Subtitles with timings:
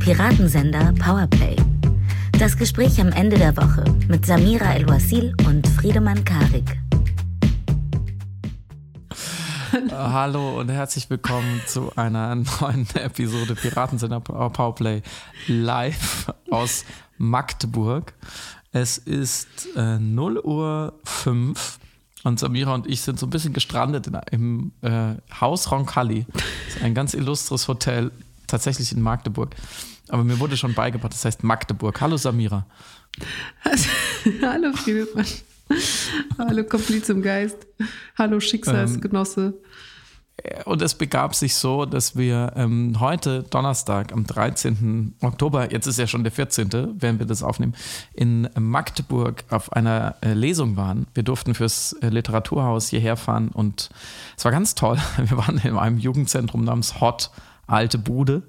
[0.00, 1.56] Piratensender Powerplay.
[2.38, 6.80] Das Gespräch am Ende der Woche mit Samira El-Wasil und Friedemann Karik.
[9.92, 15.02] Hallo und herzlich willkommen zu einer neuen Episode Piratensender Powerplay
[15.46, 16.86] live aus
[17.18, 18.14] Magdeburg.
[18.72, 21.78] Es ist äh, 0 Uhr 5
[22.24, 26.26] und Samira und ich sind so ein bisschen gestrandet in, im äh, Haus Roncalli.
[26.32, 28.10] Das ist ein ganz illustres Hotel,
[28.50, 29.54] tatsächlich in Magdeburg.
[30.08, 32.00] Aber mir wurde schon beigebracht, das heißt Magdeburg.
[32.00, 32.66] Hallo Samira.
[34.42, 35.26] Hallo Friedemann.
[36.38, 37.58] Hallo Kompliz im Geist.
[38.16, 39.40] Hallo Schicksalsgenosse.
[39.40, 39.54] Ähm,
[40.64, 45.16] und es begab sich so, dass wir ähm, heute Donnerstag am 13.
[45.20, 47.74] Oktober, jetzt ist ja schon der 14., werden wir das aufnehmen,
[48.14, 51.06] in Magdeburg auf einer äh, Lesung waren.
[51.14, 53.90] Wir durften fürs äh, Literaturhaus hierher fahren und
[54.36, 54.96] es war ganz toll.
[55.18, 57.30] Wir waren in einem Jugendzentrum namens Hot
[57.70, 58.42] Alte Bude.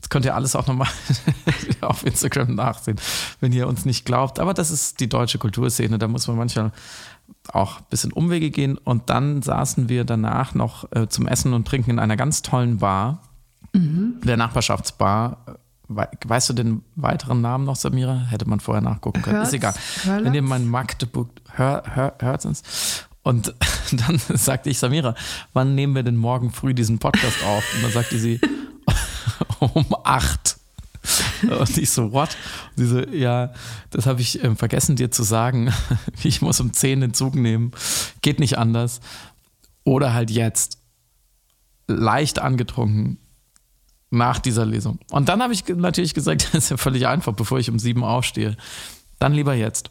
[0.00, 0.88] Das könnt ihr alles auch nochmal
[1.80, 2.98] auf Instagram nachsehen,
[3.40, 4.40] wenn ihr uns nicht glaubt.
[4.40, 5.98] Aber das ist die deutsche Kulturszene.
[5.98, 6.72] Da muss man manchmal
[7.48, 8.78] auch ein bisschen Umwege gehen.
[8.78, 12.78] Und dann saßen wir danach noch äh, zum Essen und Trinken in einer ganz tollen
[12.78, 13.22] Bar,
[13.72, 14.20] mhm.
[14.24, 15.58] der Nachbarschaftsbar.
[15.88, 18.16] Weißt du den weiteren Namen noch, Samira?
[18.16, 19.36] Hätte man vorher nachgucken können.
[19.36, 19.74] Hört's, ist egal.
[20.04, 20.24] Hört's?
[20.24, 22.62] Wenn ihr mein Magdeburg hör, hör, hört uns.
[23.22, 23.54] Und
[23.92, 25.14] dann sagte ich, Samira,
[25.52, 27.64] wann nehmen wir denn morgen früh diesen Podcast auf?
[27.74, 28.40] Und dann sagte sie,
[29.60, 30.56] um acht.
[31.42, 32.36] Und ich so, what?
[32.76, 33.52] Und sie so, ja,
[33.90, 35.72] das habe ich äh, vergessen dir zu sagen.
[36.24, 37.72] Ich muss um 10 den Zug nehmen.
[38.20, 39.00] Geht nicht anders.
[39.84, 40.78] Oder halt jetzt.
[41.88, 43.18] Leicht angetrunken
[44.10, 45.00] nach dieser Lesung.
[45.10, 48.04] Und dann habe ich natürlich gesagt, das ist ja völlig einfach, bevor ich um sieben
[48.04, 48.56] aufstehe.
[49.18, 49.90] Dann lieber jetzt.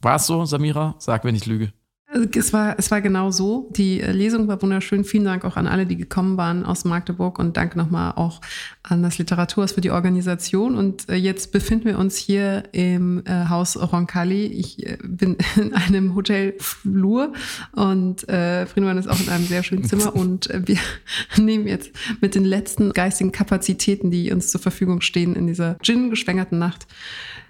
[0.00, 0.94] War es so, Samira?
[0.98, 1.72] Sag, wenn ich lüge.
[2.12, 3.70] Also es war, es war genau so.
[3.70, 5.02] Die äh, Lesung war wunderschön.
[5.04, 8.42] Vielen Dank auch an alle, die gekommen waren aus Magdeburg und danke nochmal auch
[8.82, 10.76] an das Literaturhaus für die Organisation.
[10.76, 14.44] Und äh, jetzt befinden wir uns hier im äh, Haus Roncalli.
[14.46, 17.32] Ich bin in einem Hotelflur
[17.72, 20.78] und äh, Friedemann ist auch in einem sehr schönen Zimmer und wir
[21.38, 26.58] nehmen jetzt mit den letzten geistigen Kapazitäten, die uns zur Verfügung stehen in dieser gin-geschwängerten
[26.58, 26.86] Nacht,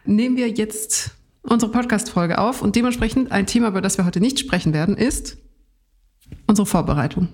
[0.04, 4.38] nehmen wir jetzt unsere Podcast-Folge auf und dementsprechend ein Thema, über das wir heute nicht
[4.38, 5.38] sprechen werden, ist
[6.47, 7.28] unsere Vorbereitung.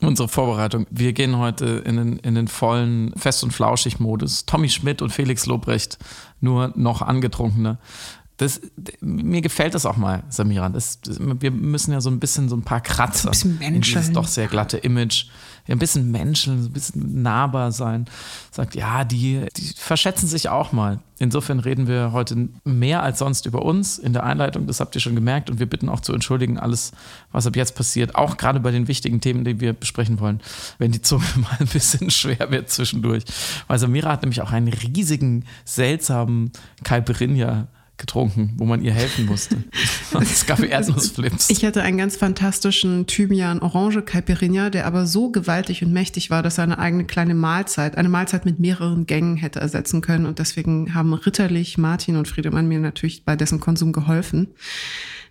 [0.00, 0.86] Unsere Vorbereitung.
[0.90, 4.46] Wir gehen heute in den, in den vollen Fest- und Flauschig-Modus.
[4.46, 5.98] Tommy Schmidt und Felix Lobrecht,
[6.40, 7.78] nur noch angetrunkener.
[8.38, 8.62] Das,
[9.02, 10.70] mir gefällt das auch mal, Samira.
[10.70, 13.82] Das, das, wir müssen ja so ein bisschen so ein paar Kratzer ein bisschen in
[13.82, 15.26] dieses doch sehr glatte Image
[15.68, 18.06] ein bisschen Menschen, ein bisschen nahbar sein.
[18.50, 21.00] Sagt, ja, die, die verschätzen sich auch mal.
[21.18, 25.02] Insofern reden wir heute mehr als sonst über uns in der Einleitung, das habt ihr
[25.02, 25.50] schon gemerkt.
[25.50, 26.92] Und wir bitten auch zu entschuldigen, alles,
[27.30, 30.40] was ab jetzt passiert, auch gerade bei den wichtigen Themen, die wir besprechen wollen,
[30.78, 33.24] wenn die Zunge mal ein bisschen schwer wird zwischendurch.
[33.66, 36.52] Weil Samira hat nämlich auch einen riesigen, seltsamen
[36.84, 37.68] Caipirinha
[38.00, 39.62] getrunken, wo man ihr helfen musste.
[40.20, 41.50] es gab Erdnussflips.
[41.50, 46.42] Ich hatte einen ganz fantastischen Thymian Orange Caipirinha, der aber so gewaltig und mächtig war,
[46.42, 50.26] dass er eine eigene kleine Mahlzeit, eine Mahlzeit mit mehreren Gängen hätte ersetzen können.
[50.26, 54.48] Und deswegen haben ritterlich Martin und Friedemann mir natürlich bei dessen Konsum geholfen.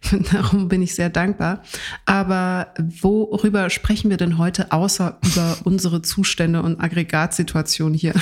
[0.31, 1.61] Darum bin ich sehr dankbar.
[2.05, 2.67] Aber
[3.01, 8.13] worüber sprechen wir denn heute, außer über unsere Zustände und Aggregatsituation hier?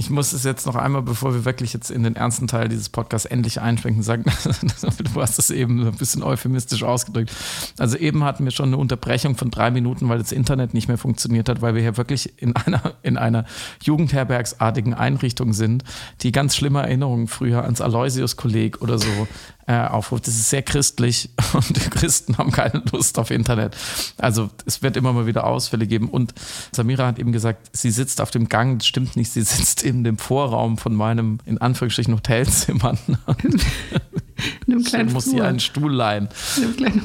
[0.00, 2.88] Ich muss es jetzt noch einmal, bevor wir wirklich jetzt in den ernsten Teil dieses
[2.88, 4.24] Podcasts endlich einschwenken, sagen,
[5.14, 7.32] du hast es eben ein bisschen euphemistisch ausgedrückt.
[7.78, 10.98] Also eben hatten wir schon eine Unterbrechung von drei Minuten, weil das Internet nicht mehr
[10.98, 13.44] funktioniert hat, weil wir hier wirklich in einer, in einer
[13.82, 15.82] Jugendherbergsartigen Einrichtung sind,
[16.20, 19.26] die ganz schlimme Erinnerungen früher ans Aloysius-Kolleg oder so
[19.68, 20.26] äh, aufruft.
[20.26, 23.76] Das ist sehr christlich und die Christen haben keine Lust auf Internet.
[24.16, 26.08] Also es wird immer mal wieder Ausfälle geben.
[26.08, 26.32] Und
[26.72, 28.78] Samira hat eben gesagt, sie sitzt auf dem Gang.
[28.78, 32.96] Das stimmt nicht, sie sitzt in dem Vorraum von meinem, in Anführungsstrichen, Hotelzimmer.
[34.68, 36.28] In einem kleinen muss sie einen Stuhl leihen.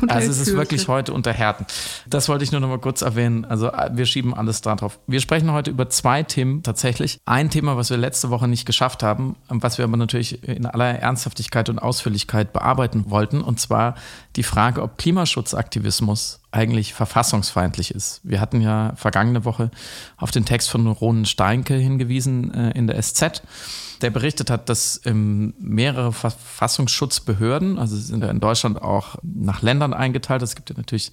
[0.10, 1.66] Also es ist wirklich heute unter Härten.
[2.06, 3.46] Das wollte ich nur noch mal kurz erwähnen.
[3.46, 5.00] Also äh, wir schieben alles darauf.
[5.08, 7.20] Wir sprechen heute über zwei Themen tatsächlich.
[7.26, 11.00] Ein Thema, was wir letzte Woche nicht geschafft haben, was wir aber natürlich in aller
[11.00, 13.42] Ernsthaftigkeit und Ausführlichkeit bearbeiten wollten.
[13.42, 13.96] Und zwar
[14.36, 18.20] die Frage, ob Klimaschutzaktivismus eigentlich verfassungsfeindlich ist.
[18.24, 19.72] Wir hatten ja vergangene Woche
[20.18, 23.42] auf den Text von Ronen Steinke hingewiesen äh, in der SZ
[24.04, 29.94] der berichtet hat, dass ähm, mehrere Verfassungsschutzbehörden, also sind ja in Deutschland auch nach Ländern
[29.94, 30.42] eingeteilt.
[30.42, 31.12] Es gibt ja natürlich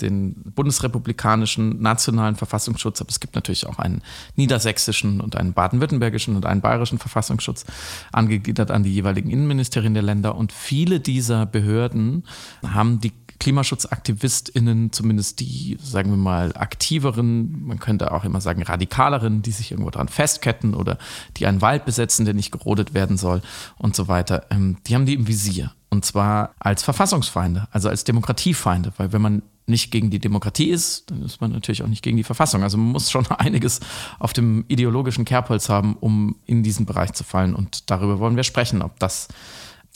[0.00, 4.02] den bundesrepublikanischen nationalen Verfassungsschutz, aber es gibt natürlich auch einen
[4.36, 7.64] niedersächsischen und einen baden-württembergischen und einen bayerischen Verfassungsschutz,
[8.12, 10.36] angegliedert an die jeweiligen Innenministerien der Länder.
[10.36, 12.24] Und viele dieser Behörden
[12.62, 19.42] haben die KlimaschutzaktivistInnen, zumindest die, sagen wir mal, aktiveren, man könnte auch immer sagen radikaleren,
[19.42, 20.98] die sich irgendwo dran festketten oder
[21.36, 23.42] die einen Wald besetzen, der nicht gerodet werden soll
[23.78, 25.72] und so weiter, ähm, die haben die im Visier.
[25.90, 31.10] Und zwar als Verfassungsfeinde, also als Demokratiefeinde, weil wenn man nicht gegen die Demokratie ist,
[31.10, 32.62] dann ist man natürlich auch nicht gegen die Verfassung.
[32.62, 33.80] Also man muss schon einiges
[34.18, 37.54] auf dem ideologischen Kerbholz haben, um in diesen Bereich zu fallen.
[37.54, 39.28] Und darüber wollen wir sprechen, ob das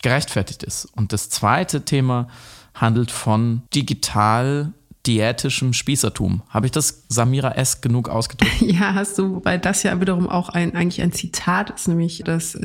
[0.02, 0.86] gerechtfertigt ist.
[0.86, 2.28] Und das zweite Thema
[2.74, 4.72] handelt von digital
[5.06, 6.42] diätischem Spießertum.
[6.48, 8.50] Habe ich das Samira-esk genug ausgedrückt?
[8.60, 12.58] Ja, hast du, weil das ja wiederum auch ein, eigentlich ein Zitat ist, nämlich das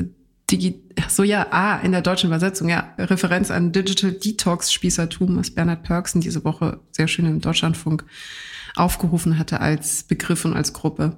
[0.51, 5.51] Digi so ja, ah, in der deutschen Übersetzung, ja, Referenz an Digital Detox Spießertum, was
[5.51, 8.05] Bernhard Perksen diese Woche sehr schön im Deutschlandfunk
[8.75, 11.17] aufgerufen hatte als Begriff und als Gruppe.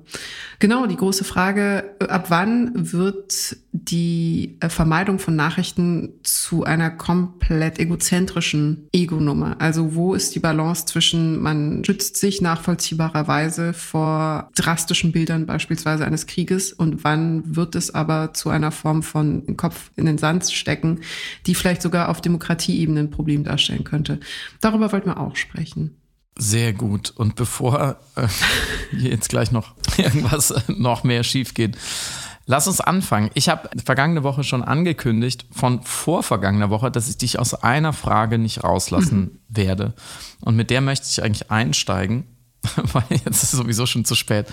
[0.60, 7.80] Genau, die große Frage, ab wann wird die äh, Vermeidung von Nachrichten zu einer komplett
[7.80, 9.56] egozentrischen Ego-Nummer?
[9.60, 16.28] Also wo ist die Balance zwischen, man schützt sich nachvollziehbarerweise vor drastischen Bildern beispielsweise eines
[16.28, 21.02] Krieges und wann wird es aber zu einer Form von Kopf in den Sand stecken,
[21.46, 24.20] die vielleicht sogar auf Demokratieebene ein Problem darstellen könnte?
[24.62, 25.96] Darüber wollten wir auch sprechen.
[26.38, 27.12] Sehr gut.
[27.16, 28.28] Und bevor äh,
[28.96, 31.78] jetzt gleich noch irgendwas äh, noch mehr schief geht,
[32.46, 33.32] lass uns anfangen.
[33.34, 38.38] Ich habe vergangene Woche schon angekündigt, von vorvergangener Woche, dass ich dich aus einer Frage
[38.38, 39.40] nicht rauslassen mhm.
[39.50, 39.94] werde.
[40.42, 42.26] Und mit der möchte ich eigentlich einsteigen,
[42.76, 44.46] weil jetzt ist es sowieso schon zu spät.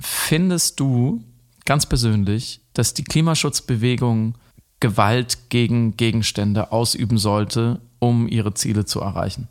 [0.00, 1.22] Findest du
[1.64, 4.36] ganz persönlich, dass die Klimaschutzbewegung
[4.80, 9.48] Gewalt gegen Gegenstände ausüben sollte, um ihre Ziele zu erreichen?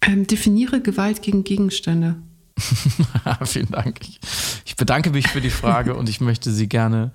[0.00, 2.16] Ähm, definiere Gewalt gegen Gegenstände.
[3.44, 4.00] Vielen Dank.
[4.64, 7.12] Ich, bedanke mich für die Frage und ich möchte sie gerne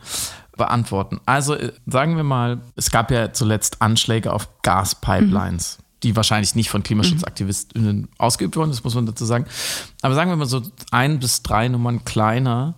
[0.57, 1.19] beantworten.
[1.25, 5.77] Also äh, sagen wir mal, es gab ja zuletzt Anschläge auf Gaspipelines.
[5.77, 5.83] Mhm.
[6.03, 8.09] Die wahrscheinlich nicht von KlimaschutzaktivistInnen mhm.
[8.17, 9.45] ausgeübt wurden, das muss man dazu sagen.
[10.01, 12.75] Aber sagen wir mal so ein bis drei Nummern kleiner.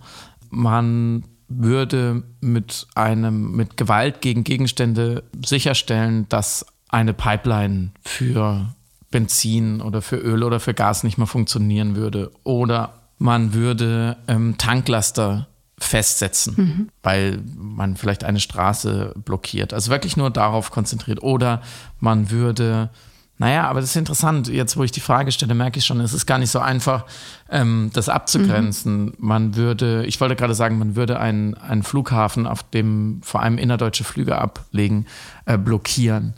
[0.51, 8.75] Man würde mit einem, mit Gewalt gegen Gegenstände sicherstellen, dass eine Pipeline für
[9.15, 12.31] Benzin oder für Öl oder für Gas nicht mehr funktionieren würde.
[12.43, 15.47] Oder man würde ähm, Tanklaster
[15.77, 16.89] festsetzen, mhm.
[17.01, 19.73] weil man vielleicht eine Straße blockiert.
[19.73, 21.23] Also wirklich nur darauf konzentriert.
[21.23, 21.61] Oder
[22.01, 22.89] man würde,
[23.37, 26.11] naja, aber das ist interessant, jetzt wo ich die Frage stelle, merke ich schon, es
[26.11, 27.05] ist gar nicht so einfach,
[27.49, 29.05] ähm, das abzugrenzen.
[29.05, 29.13] Mhm.
[29.17, 33.57] Man würde, ich wollte gerade sagen, man würde einen, einen Flughafen, auf dem vor allem
[33.57, 35.05] innerdeutsche Flüge ablegen,
[35.45, 36.33] äh, blockieren.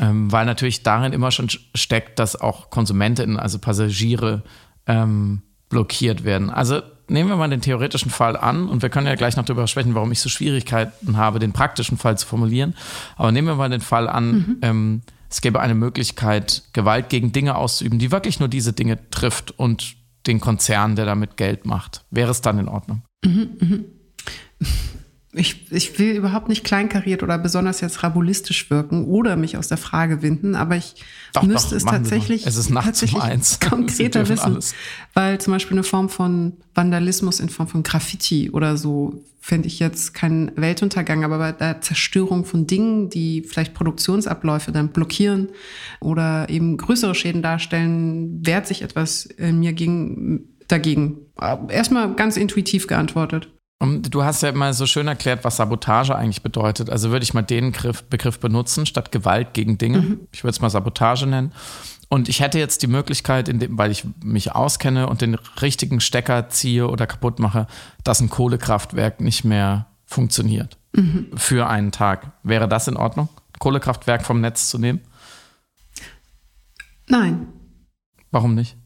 [0.00, 4.42] Ähm, weil natürlich darin immer schon steckt, dass auch Konsumentinnen, also Passagiere,
[4.86, 6.50] ähm, blockiert werden.
[6.50, 9.66] Also nehmen wir mal den theoretischen Fall an und wir können ja gleich noch darüber
[9.66, 12.74] sprechen, warum ich so Schwierigkeiten habe, den praktischen Fall zu formulieren.
[13.16, 14.58] Aber nehmen wir mal den Fall an, mhm.
[14.62, 19.58] ähm, es gäbe eine Möglichkeit, Gewalt gegen Dinge auszuüben, die wirklich nur diese Dinge trifft
[19.58, 19.96] und
[20.26, 22.04] den Konzern, der damit Geld macht.
[22.10, 23.02] Wäre es dann in Ordnung?
[23.24, 24.68] Mhm, mh
[25.38, 29.78] ich, ich will überhaupt nicht kleinkariert oder besonders jetzt rabulistisch wirken oder mich aus der
[29.78, 30.96] Frage winden, aber ich
[31.32, 33.60] doch, müsste doch, es tatsächlich, es ist nachts um eins.
[33.70, 34.54] konkreter wissen.
[34.54, 34.74] Alles.
[35.14, 39.78] Weil zum Beispiel eine Form von Vandalismus in Form von Graffiti oder so fände ich
[39.78, 45.48] jetzt keinen Weltuntergang, aber bei der Zerstörung von Dingen, die vielleicht Produktionsabläufe dann blockieren
[46.00, 51.18] oder eben größere Schäden darstellen, wehrt sich etwas in mir gegen, dagegen.
[51.68, 53.48] Erstmal ganz intuitiv geantwortet.
[53.80, 56.90] Du hast ja mal so schön erklärt, was Sabotage eigentlich bedeutet.
[56.90, 57.72] Also würde ich mal den
[58.10, 60.00] Begriff benutzen, statt Gewalt gegen Dinge.
[60.00, 60.20] Mhm.
[60.32, 61.52] Ich würde es mal Sabotage nennen.
[62.08, 66.48] Und ich hätte jetzt die Möglichkeit, dem, weil ich mich auskenne und den richtigen Stecker
[66.48, 67.66] ziehe oder kaputt mache,
[68.02, 71.28] dass ein Kohlekraftwerk nicht mehr funktioniert mhm.
[71.36, 72.32] für einen Tag.
[72.42, 73.28] Wäre das in Ordnung,
[73.60, 75.02] Kohlekraftwerk vom Netz zu nehmen?
[77.06, 77.46] Nein.
[78.30, 78.76] Warum nicht?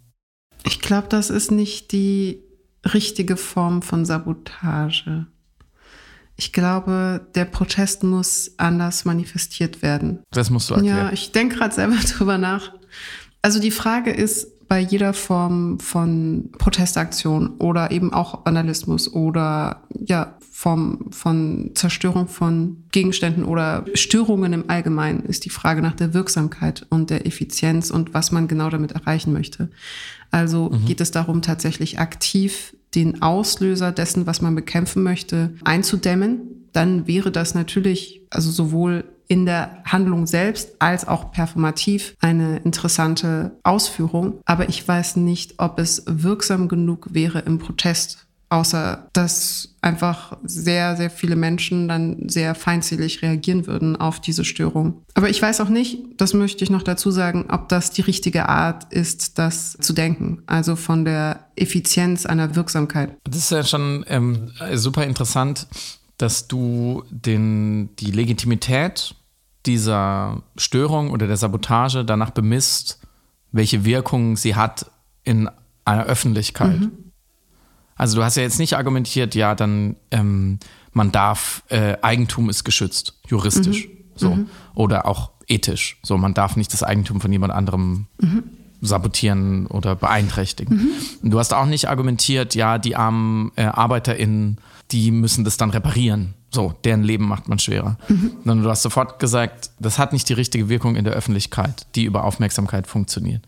[0.65, 2.43] Ich glaube, das ist nicht die
[2.85, 5.27] richtige Form von Sabotage.
[6.37, 10.21] Ich glaube, der Protest muss anders manifestiert werden.
[10.31, 10.97] Das musst du erklären.
[10.97, 12.73] Ja, ich denke gerade selber drüber nach.
[13.43, 20.39] Also die Frage ist bei jeder Form von Protestaktion oder eben auch Vandalismus oder ja,
[20.51, 26.87] Form von Zerstörung von Gegenständen oder Störungen im Allgemeinen ist die Frage nach der Wirksamkeit
[26.89, 29.71] und der Effizienz und was man genau damit erreichen möchte.
[30.33, 30.87] Also mhm.
[30.87, 36.69] geht es darum, tatsächlich aktiv den Auslöser dessen, was man bekämpfen möchte, einzudämmen.
[36.73, 43.53] Dann wäre das natürlich, also sowohl in der Handlung selbst als auch performativ eine interessante
[43.63, 44.41] Ausführung.
[44.45, 50.95] Aber ich weiß nicht, ob es wirksam genug wäre im Protest außer dass einfach sehr,
[50.97, 55.03] sehr viele Menschen dann sehr feindselig reagieren würden auf diese Störung.
[55.15, 58.51] Aber ich weiß auch nicht, das möchte ich noch dazu sagen, ob das die richtige
[58.51, 60.43] Art ist, das zu denken.
[60.47, 63.17] Also von der Effizienz einer Wirksamkeit.
[63.25, 65.67] Das ist ja schon ähm, super interessant,
[66.19, 69.15] dass du den, die Legitimität
[69.65, 73.01] dieser Störung oder der Sabotage danach bemisst,
[73.51, 74.91] welche Wirkung sie hat
[75.25, 75.49] in
[75.87, 76.81] einer Öffentlichkeit.
[76.81, 77.02] Mhm.
[78.03, 80.59] Also du hast ja jetzt nicht argumentiert, ja, dann ähm,
[80.93, 83.93] man darf, äh, Eigentum ist geschützt, juristisch, mhm.
[84.17, 84.31] so.
[84.35, 84.47] Mhm.
[84.75, 85.99] Oder auch ethisch.
[86.03, 88.43] So, man darf nicht das Eigentum von jemand anderem mhm.
[88.81, 90.91] sabotieren oder beeinträchtigen.
[91.23, 91.31] Mhm.
[91.31, 94.59] Du hast auch nicht argumentiert, ja, die armen äh, ArbeiterInnen,
[94.91, 96.35] die müssen das dann reparieren.
[96.51, 97.99] So, deren Leben macht man schwerer.
[98.09, 98.33] Mhm.
[98.45, 102.03] Sondern du hast sofort gesagt, das hat nicht die richtige Wirkung in der Öffentlichkeit, die
[102.03, 103.43] über Aufmerksamkeit funktioniert.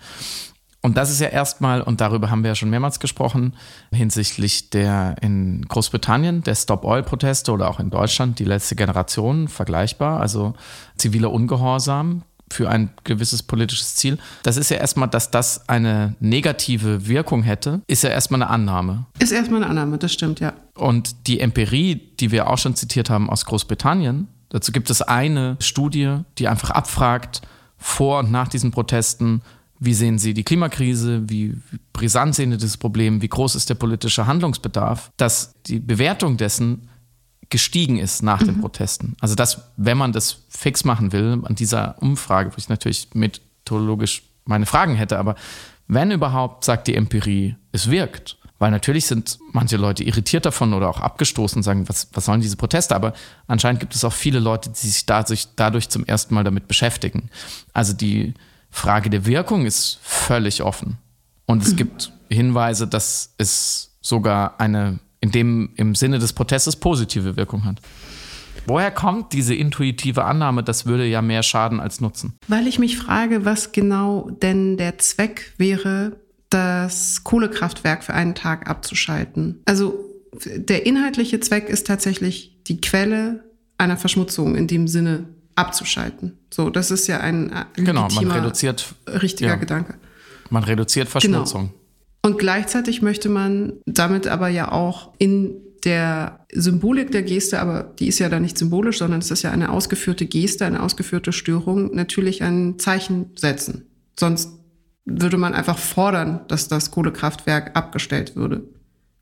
[0.84, 3.54] Und das ist ja erstmal, und darüber haben wir ja schon mehrmals gesprochen,
[3.90, 10.52] hinsichtlich der in Großbritannien, der Stop-Oil-Proteste oder auch in Deutschland die letzte Generation vergleichbar, also
[10.98, 14.18] ziviler Ungehorsam für ein gewisses politisches Ziel.
[14.42, 19.06] Das ist ja erstmal, dass das eine negative Wirkung hätte, ist ja erstmal eine Annahme.
[19.18, 20.52] Ist erstmal eine Annahme, das stimmt, ja.
[20.74, 25.56] Und die Empirie, die wir auch schon zitiert haben aus Großbritannien, dazu gibt es eine
[25.60, 27.40] Studie, die einfach abfragt,
[27.84, 29.42] vor und nach diesen Protesten,
[29.78, 31.28] wie sehen Sie die Klimakrise?
[31.28, 31.56] Wie
[31.92, 33.22] brisant sehen Sie das Problem?
[33.22, 35.10] Wie groß ist der politische Handlungsbedarf?
[35.16, 36.88] Dass die Bewertung dessen
[37.50, 38.46] gestiegen ist nach mhm.
[38.46, 39.16] den Protesten.
[39.20, 44.22] Also, dass, wenn man das fix machen will, an dieser Umfrage, wo ich natürlich methodologisch
[44.44, 45.36] meine Fragen hätte, aber
[45.86, 48.38] wenn überhaupt, sagt die Empirie, es wirkt.
[48.58, 52.40] Weil natürlich sind manche Leute irritiert davon oder auch abgestoßen und sagen, was, was sollen
[52.40, 52.94] diese Proteste?
[52.94, 53.12] Aber
[53.46, 57.30] anscheinend gibt es auch viele Leute, die sich dadurch, dadurch zum ersten Mal damit beschäftigen.
[57.72, 58.32] Also die,
[58.74, 60.98] Frage der Wirkung ist völlig offen.
[61.46, 61.76] Und es mhm.
[61.76, 67.80] gibt Hinweise, dass es sogar eine, in dem im Sinne des Protestes positive Wirkung hat.
[68.66, 72.34] Woher kommt diese intuitive Annahme, das würde ja mehr schaden als nutzen?
[72.48, 76.16] Weil ich mich frage, was genau denn der Zweck wäre,
[76.50, 79.62] das Kohlekraftwerk für einen Tag abzuschalten.
[79.66, 79.94] Also
[80.56, 83.44] der inhaltliche Zweck ist tatsächlich die Quelle
[83.78, 86.38] einer Verschmutzung in dem Sinne abzuschalten.
[86.52, 89.94] So, das ist ja ein genau, man reduziert richtiger ja, Gedanke.
[90.50, 91.62] Man reduziert Verschmutzung.
[91.62, 91.80] Genau.
[92.22, 98.06] Und gleichzeitig möchte man damit aber ja auch in der Symbolik der Geste, aber die
[98.08, 101.94] ist ja da nicht symbolisch, sondern es ist ja eine ausgeführte Geste, eine ausgeführte Störung,
[101.94, 103.86] natürlich ein Zeichen setzen.
[104.18, 104.50] Sonst
[105.04, 108.62] würde man einfach fordern, dass das Kohlekraftwerk abgestellt würde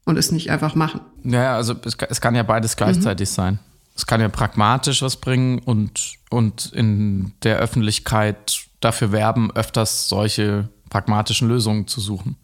[0.05, 1.01] und es nicht einfach machen.
[1.25, 3.35] Ja, also es, es kann ja beides gleichzeitig mhm.
[3.35, 3.59] sein
[3.95, 10.69] es kann ja pragmatisch was bringen und, und in der Öffentlichkeit dafür werben, öfters solche
[10.91, 12.37] pragmatischen Lösungen zu suchen.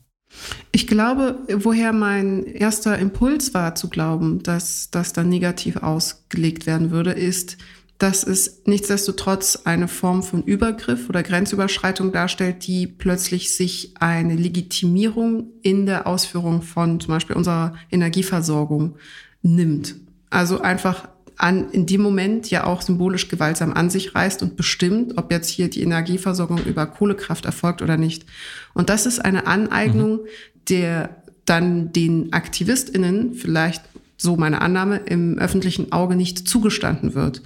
[0.72, 6.90] Ich glaube, woher mein erster Impuls war zu glauben, dass das dann negativ ausgelegt werden
[6.90, 7.56] würde, ist,
[7.98, 15.48] dass es nichtsdestotrotz eine Form von Übergriff oder Grenzüberschreitung darstellt, die plötzlich sich eine Legitimierung
[15.62, 18.96] in der Ausführung von zum Beispiel unserer Energieversorgung
[19.42, 19.96] nimmt.
[20.30, 25.16] Also einfach an, in dem Moment ja auch symbolisch gewaltsam an sich reißt und bestimmt,
[25.16, 28.26] ob jetzt hier die Energieversorgung über Kohlekraft erfolgt oder nicht.
[28.74, 30.28] Und das ist eine Aneignung, mhm.
[30.68, 33.82] der dann den AktivistInnen vielleicht,
[34.16, 37.42] so meine Annahme, im öffentlichen Auge nicht zugestanden wird,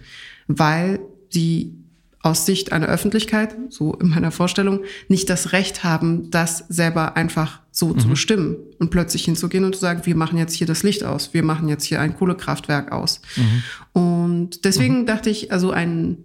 [0.49, 1.82] weil sie
[2.23, 7.61] aus Sicht einer Öffentlichkeit, so in meiner Vorstellung, nicht das Recht haben, das selber einfach
[7.73, 7.99] so mhm.
[7.99, 11.35] zu bestimmen und plötzlich hinzugehen und zu sagen, wir machen jetzt hier das Licht aus,
[11.35, 13.21] wir machen jetzt hier ein Kohlekraftwerk aus.
[13.37, 13.63] Mhm.
[14.01, 15.07] Und deswegen mhm.
[15.07, 16.19] dachte ich, also ein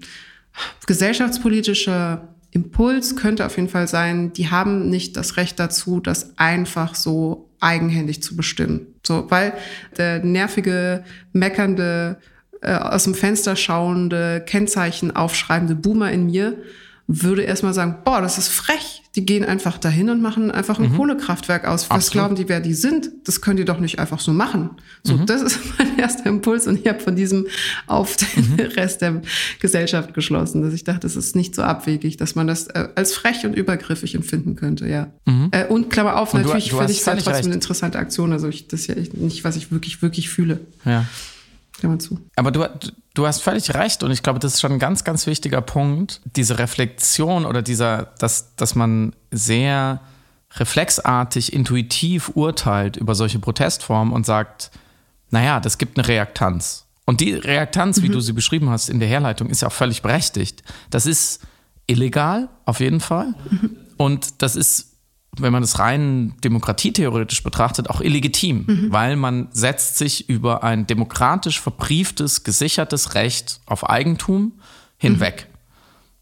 [0.86, 6.96] gesellschaftspolitischer Impuls könnte auf jeden Fall sein, die haben nicht das Recht dazu, das einfach
[6.96, 8.88] so eigenhändig zu bestimmen.
[9.06, 9.54] So, weil
[9.98, 12.18] der nervige, meckernde
[12.68, 16.58] äh, aus dem Fenster schauende, Kennzeichen aufschreibende Boomer in mir
[17.08, 19.04] würde erstmal sagen, boah, das ist frech.
[19.16, 20.98] Die gehen einfach dahin und machen einfach ein mhm.
[20.98, 21.90] Kohlekraftwerk aus.
[21.90, 22.12] Was Absolut.
[22.12, 23.10] glauben die, wer die sind?
[23.24, 24.72] Das können die doch nicht einfach so machen.
[25.04, 25.26] So, mhm.
[25.26, 27.48] das ist mein erster Impuls und ich habe von diesem
[27.88, 28.60] auf den mhm.
[28.60, 29.22] Rest der
[29.60, 33.16] Gesellschaft geschlossen, dass ich dachte, das ist nicht so abwegig, dass man das äh, als
[33.16, 35.08] frech und übergriffig empfinden könnte, ja.
[35.26, 35.48] Mhm.
[35.52, 37.46] Äh, und Klammer auf, und natürlich finde ich es halt trotzdem recht.
[37.46, 38.34] eine interessante Aktion.
[38.34, 40.60] Also ich, das ist ja nicht, was ich wirklich, wirklich fühle.
[40.84, 41.06] Ja.
[41.78, 42.20] Klammer zu.
[42.36, 42.68] Aber du,
[43.14, 46.22] du hast völlig recht und ich glaube, das ist schon ein ganz, ganz wichtiger Punkt.
[46.36, 50.02] Diese Reflexion oder dieser, dass, dass man sehr
[50.56, 54.72] reflexartig, intuitiv urteilt über solche Protestformen und sagt,
[55.30, 56.86] naja, das gibt eine Reaktanz.
[57.06, 58.14] Und die Reaktanz, wie mhm.
[58.14, 60.64] du sie beschrieben hast in der Herleitung, ist ja auch völlig berechtigt.
[60.90, 61.42] Das ist
[61.86, 63.34] illegal, auf jeden Fall.
[63.50, 63.78] Mhm.
[63.98, 64.97] Und das ist
[65.40, 68.92] wenn man es rein demokratietheoretisch betrachtet, auch illegitim, mhm.
[68.92, 74.54] weil man setzt sich über ein demokratisch verbrieftes, gesichertes Recht auf Eigentum
[74.98, 75.48] hinweg.
[75.50, 75.58] Mhm.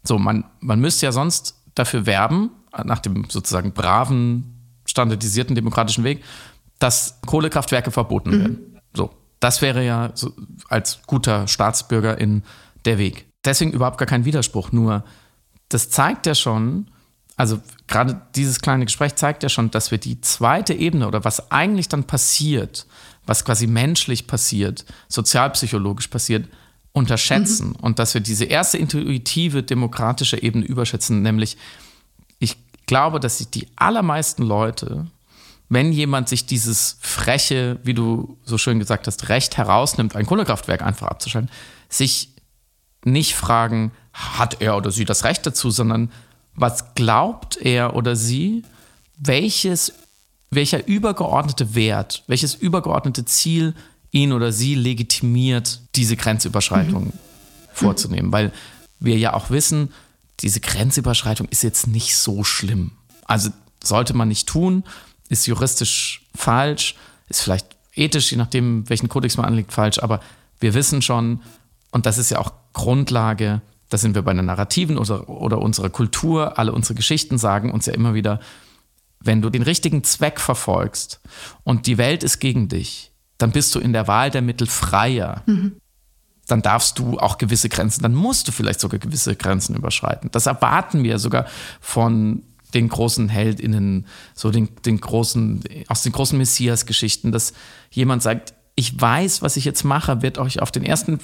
[0.04, 2.50] So, man, man müsste ja sonst dafür werben,
[2.84, 4.54] nach dem sozusagen braven,
[4.84, 6.22] standardisierten demokratischen Weg,
[6.78, 8.38] dass Kohlekraftwerke verboten mhm.
[8.38, 8.80] werden.
[8.94, 10.32] So, das wäre ja so
[10.68, 12.42] als guter Staatsbürger in
[12.84, 13.26] der Weg.
[13.44, 15.04] Deswegen überhaupt gar kein Widerspruch, nur
[15.68, 16.90] das zeigt ja schon,
[17.36, 21.50] also gerade dieses kleine Gespräch zeigt ja schon, dass wir die zweite Ebene oder was
[21.50, 22.86] eigentlich dann passiert,
[23.26, 26.48] was quasi menschlich passiert, sozialpsychologisch passiert,
[26.92, 27.76] unterschätzen mhm.
[27.76, 31.56] und dass wir diese erste intuitive demokratische Ebene überschätzen, nämlich
[32.38, 35.06] ich glaube, dass sich die allermeisten Leute,
[35.68, 40.82] wenn jemand sich dieses freche, wie du so schön gesagt hast, Recht herausnimmt, ein Kohlekraftwerk
[40.82, 41.50] einfach abzuschalten,
[41.88, 42.30] sich
[43.04, 46.10] nicht fragen, hat er oder sie das Recht dazu, sondern
[46.56, 48.62] was glaubt er oder sie,
[49.18, 49.92] welches,
[50.50, 53.74] welcher übergeordnete Wert, welches übergeordnete Ziel
[54.10, 57.12] ihn oder sie legitimiert, diese Grenzüberschreitung mhm.
[57.72, 58.32] vorzunehmen.
[58.32, 58.52] Weil
[58.98, 59.92] wir ja auch wissen,
[60.40, 62.92] diese Grenzüberschreitung ist jetzt nicht so schlimm.
[63.24, 63.50] Also
[63.82, 64.84] sollte man nicht tun,
[65.28, 66.94] ist juristisch falsch,
[67.28, 70.20] ist vielleicht ethisch, je nachdem, welchen Kodex man anlegt, falsch, aber
[70.60, 71.42] wir wissen schon,
[71.90, 75.90] und das ist ja auch Grundlage da sind wir bei den Narrativen oder, oder unserer
[75.90, 78.40] Kultur, alle unsere Geschichten sagen uns ja immer wieder,
[79.20, 81.20] wenn du den richtigen Zweck verfolgst
[81.64, 85.42] und die Welt ist gegen dich, dann bist du in der Wahl der Mittel freier.
[85.46, 85.76] Mhm.
[86.46, 90.30] Dann darfst du auch gewisse Grenzen, dann musst du vielleicht sogar gewisse Grenzen überschreiten.
[90.30, 91.46] Das erwarten wir sogar
[91.80, 97.52] von den großen HeldInnen, so den, den großen, aus den großen Messias-Geschichten, dass
[97.90, 101.18] jemand sagt, ich weiß, was ich jetzt mache, wird euch auf den ersten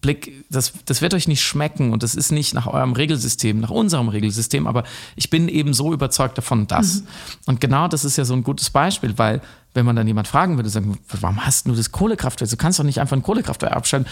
[0.00, 3.70] Blick, das, das wird euch nicht schmecken und das ist nicht nach eurem Regelsystem, nach
[3.70, 4.84] unserem Regelsystem, aber
[5.16, 7.00] ich bin eben so überzeugt davon, dass.
[7.00, 7.06] Mhm.
[7.46, 9.40] Und genau das ist ja so ein gutes Beispiel, weil
[9.74, 12.50] wenn man dann jemand fragen würde, sagen, warum hast du das Kohlekraftwerk?
[12.50, 14.06] Du kannst doch nicht einfach ein Kohlekraftwerk abstellen.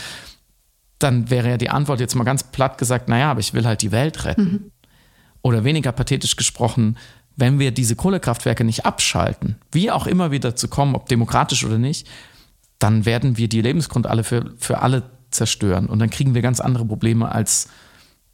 [0.98, 3.82] Dann wäre ja die Antwort jetzt mal ganz platt gesagt, naja, aber ich will halt
[3.82, 4.42] die Welt retten.
[4.42, 4.70] Mhm.
[5.42, 6.96] Oder weniger pathetisch gesprochen,
[7.36, 11.78] wenn wir diese Kohlekraftwerke nicht abschalten, wie auch immer wieder zu kommen, ob demokratisch oder
[11.78, 12.06] nicht,
[12.78, 15.87] dann werden wir die Lebensgrundlage für, für alle zerstören.
[15.87, 17.69] Und dann kriegen wir ganz andere Probleme als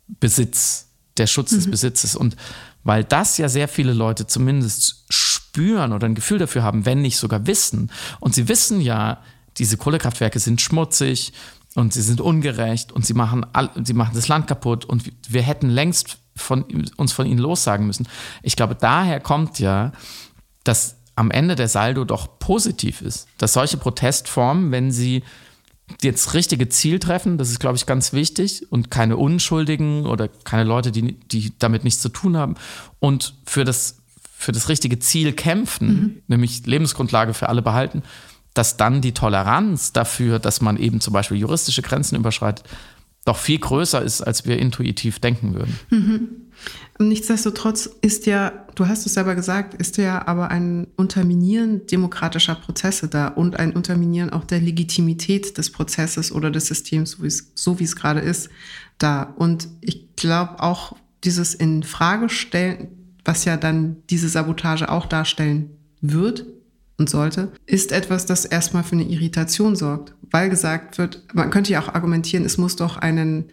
[0.08, 1.56] Besitz, der Schutz mhm.
[1.56, 2.16] des Besitzes.
[2.16, 2.36] Und
[2.84, 7.16] weil das ja sehr viele Leute zumindest spüren oder ein Gefühl dafür haben, wenn nicht
[7.16, 7.90] sogar wissen.
[8.20, 9.22] Und sie wissen ja,
[9.58, 11.32] diese Kohlekraftwerke sind schmutzig
[11.74, 15.42] und sie sind ungerecht und sie machen, all, sie machen das Land kaputt und wir
[15.42, 16.64] hätten längst von,
[16.96, 18.06] uns von ihnen lossagen müssen.
[18.42, 19.92] Ich glaube, daher kommt ja,
[20.64, 25.24] dass am Ende der Saldo doch positiv ist, dass solche Protestformen, wenn sie
[26.02, 30.64] jetzt richtige Ziel treffen, das ist, glaube ich, ganz wichtig und keine Unschuldigen oder keine
[30.64, 32.56] Leute, die, die damit nichts zu tun haben
[32.98, 33.98] und für das,
[34.36, 36.22] für das richtige Ziel kämpfen, mhm.
[36.26, 38.02] nämlich Lebensgrundlage für alle behalten,
[38.54, 42.64] dass dann die Toleranz dafür, dass man eben zum Beispiel juristische Grenzen überschreitet,
[43.26, 45.78] doch viel größer ist, als wir intuitiv denken würden.
[45.90, 46.28] Mhm.
[46.98, 53.08] Nichtsdestotrotz ist ja, du hast es selber gesagt, ist ja aber ein Unterminieren demokratischer Prozesse
[53.08, 57.52] da und ein Unterminieren auch der Legitimität des Prozesses oder des Systems, so wie es,
[57.54, 58.48] so wie es gerade ist,
[58.96, 59.34] da.
[59.36, 62.88] Und ich glaube auch dieses in Frage stellen,
[63.24, 66.46] was ja dann diese Sabotage auch darstellen wird
[66.98, 71.72] und sollte, ist etwas, das erstmal für eine Irritation sorgt, weil gesagt wird, man könnte
[71.72, 73.50] ja auch argumentieren, es muss doch einen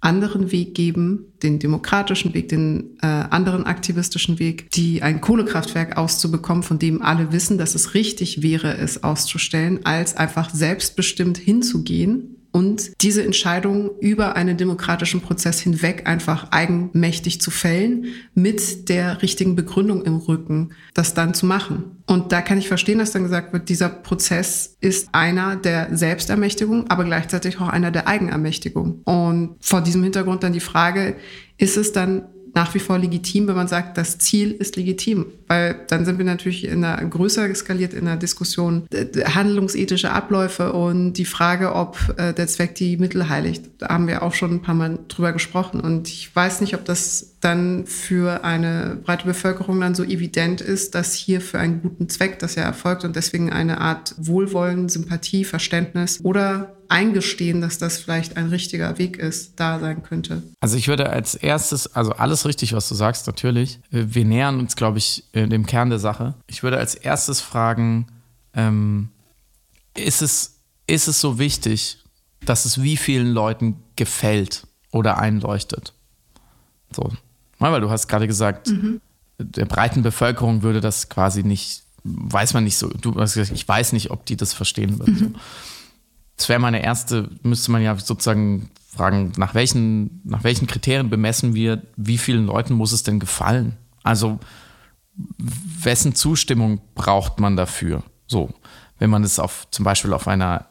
[0.00, 6.62] anderen Weg geben, den demokratischen Weg, den äh, anderen aktivistischen Weg, die ein Kohlekraftwerk auszubekommen,
[6.62, 13.02] von dem alle wissen, dass es richtig wäre, es auszustellen, als einfach selbstbestimmt hinzugehen und
[13.02, 20.06] diese Entscheidung über einen demokratischen Prozess hinweg einfach eigenmächtig zu fällen, mit der richtigen Begründung
[20.06, 22.02] im Rücken, das dann zu machen.
[22.06, 26.88] Und da kann ich verstehen, dass dann gesagt wird, dieser Prozess ist einer der Selbstermächtigung,
[26.88, 29.02] aber gleichzeitig auch einer der Eigenermächtigung.
[29.04, 31.16] Und vor diesem Hintergrund dann die Frage,
[31.58, 32.22] ist es dann
[32.56, 35.26] nach wie vor legitim, wenn man sagt, das Ziel ist legitim.
[35.46, 38.86] Weil dann sind wir natürlich in einer größer skaliert in einer Diskussion
[39.34, 43.64] handlungsethische Abläufe und die Frage, ob äh, der Zweck die Mittel heiligt.
[43.78, 45.80] Da haben wir auch schon ein paar Mal drüber gesprochen.
[45.80, 50.94] Und ich weiß nicht, ob das dann für eine breite Bevölkerung dann so evident ist,
[50.94, 55.44] dass hier für einen guten Zweck das ja erfolgt und deswegen eine Art Wohlwollen, Sympathie,
[55.44, 60.42] Verständnis oder eingestehen, dass das vielleicht ein richtiger Weg ist, da sein könnte.
[60.60, 63.80] Also ich würde als erstes, also alles richtig, was du sagst, natürlich.
[63.90, 66.34] Wir nähern uns, glaube ich, dem Kern der Sache.
[66.46, 68.06] Ich würde als erstes fragen,
[68.54, 69.10] ähm,
[69.96, 71.98] ist, es, ist es so wichtig,
[72.44, 75.92] dass es wie vielen Leuten gefällt oder einleuchtet?
[76.94, 77.10] So.
[77.58, 79.00] Weil du hast gerade gesagt, mhm.
[79.38, 83.66] der breiten Bevölkerung würde das quasi nicht, weiß man nicht so, du hast gesagt, ich
[83.66, 85.14] weiß nicht, ob die das verstehen würden.
[85.14, 85.34] Mhm.
[86.36, 91.54] Das wäre meine erste, müsste man ja sozusagen fragen, nach welchen, nach welchen Kriterien bemessen
[91.54, 93.76] wir, wie vielen Leuten muss es denn gefallen?
[94.02, 94.38] Also,
[95.16, 98.02] wessen Zustimmung braucht man dafür?
[98.26, 98.50] So,
[98.98, 100.66] wenn man es auf, zum Beispiel auf einer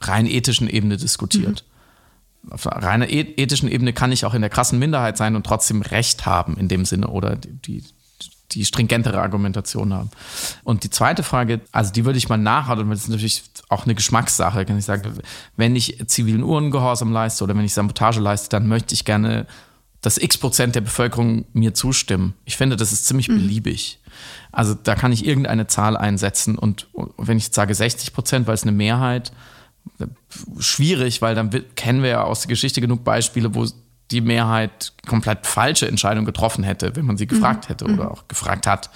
[0.00, 1.64] rein ethischen Ebene diskutiert.
[1.64, 1.69] Mhm.
[2.48, 5.82] Auf einer rein ethischen Ebene kann ich auch in der krassen Minderheit sein und trotzdem
[5.82, 7.84] Recht haben in dem Sinne oder die, die
[8.52, 10.10] die stringentere Argumentation haben.
[10.64, 13.94] Und die zweite Frage, also die würde ich mal nachhalten, das ist natürlich auch eine
[13.94, 15.18] Geschmackssache, kann ich sagen,
[15.56, 19.46] wenn ich zivilen Uhrengehorsam leiste oder wenn ich Sabotage leiste, dann möchte ich gerne,
[20.00, 22.34] dass x Prozent der Bevölkerung mir zustimmen.
[22.44, 23.36] Ich finde, das ist ziemlich mhm.
[23.36, 24.00] beliebig.
[24.52, 28.54] Also da kann ich irgendeine Zahl einsetzen und wenn ich jetzt sage 60 Prozent, weil
[28.54, 29.32] es eine Mehrheit,
[30.58, 33.66] schwierig, weil dann kennen wir ja aus der Geschichte genug Beispiele, wo
[34.10, 37.94] die Mehrheit komplett falsche Entscheidung getroffen hätte, wenn man sie gefragt hätte mhm.
[37.94, 38.90] oder auch gefragt hat.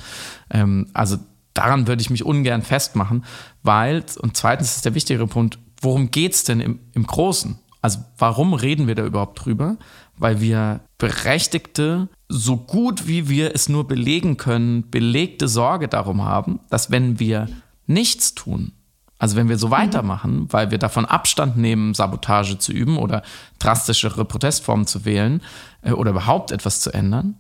[0.51, 1.19] Ähm, also
[1.55, 3.25] daran würde ich mich ungern festmachen,
[3.63, 7.59] weil, und zweitens ist der wichtigere Punkt, worum geht es denn im, im Großen?
[7.81, 9.77] Also warum reden wir da überhaupt drüber?
[10.17, 16.61] Weil wir berechtigte, so gut wie wir es nur belegen können, belegte Sorge darum haben,
[16.71, 17.49] dass wenn wir
[17.87, 18.73] nichts tun,
[19.19, 20.53] also wenn wir so weitermachen, mhm.
[20.53, 23.23] weil wir davon Abstand nehmen, Sabotage zu üben oder
[23.59, 25.41] drastischere Protestformen zu wählen
[25.83, 27.37] äh, oder überhaupt etwas zu ändern,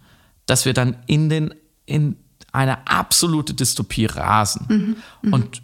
[0.46, 1.54] dass wir dann in, den,
[1.86, 2.16] in
[2.52, 4.66] eine absolute Dystopie rasen.
[4.68, 4.96] Mhm.
[5.22, 5.32] Mhm.
[5.32, 5.62] Und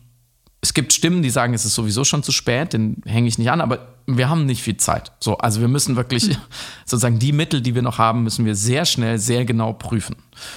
[0.62, 3.50] es gibt Stimmen, die sagen, es ist sowieso schon zu spät, den hänge ich nicht
[3.50, 5.12] an, aber wir haben nicht viel Zeit.
[5.20, 6.36] So, also wir müssen wirklich mhm.
[6.84, 10.16] sozusagen die Mittel, die wir noch haben, müssen wir sehr schnell, sehr genau prüfen.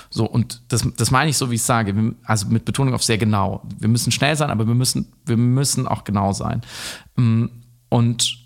[0.10, 3.18] So, und das, das meine ich so, wie ich sage, also mit Betonung auf sehr
[3.18, 3.63] genau.
[3.80, 6.62] Wir müssen schnell sein, aber wir müssen, wir müssen auch genau sein.
[7.16, 7.46] Mm,
[7.89, 8.38] und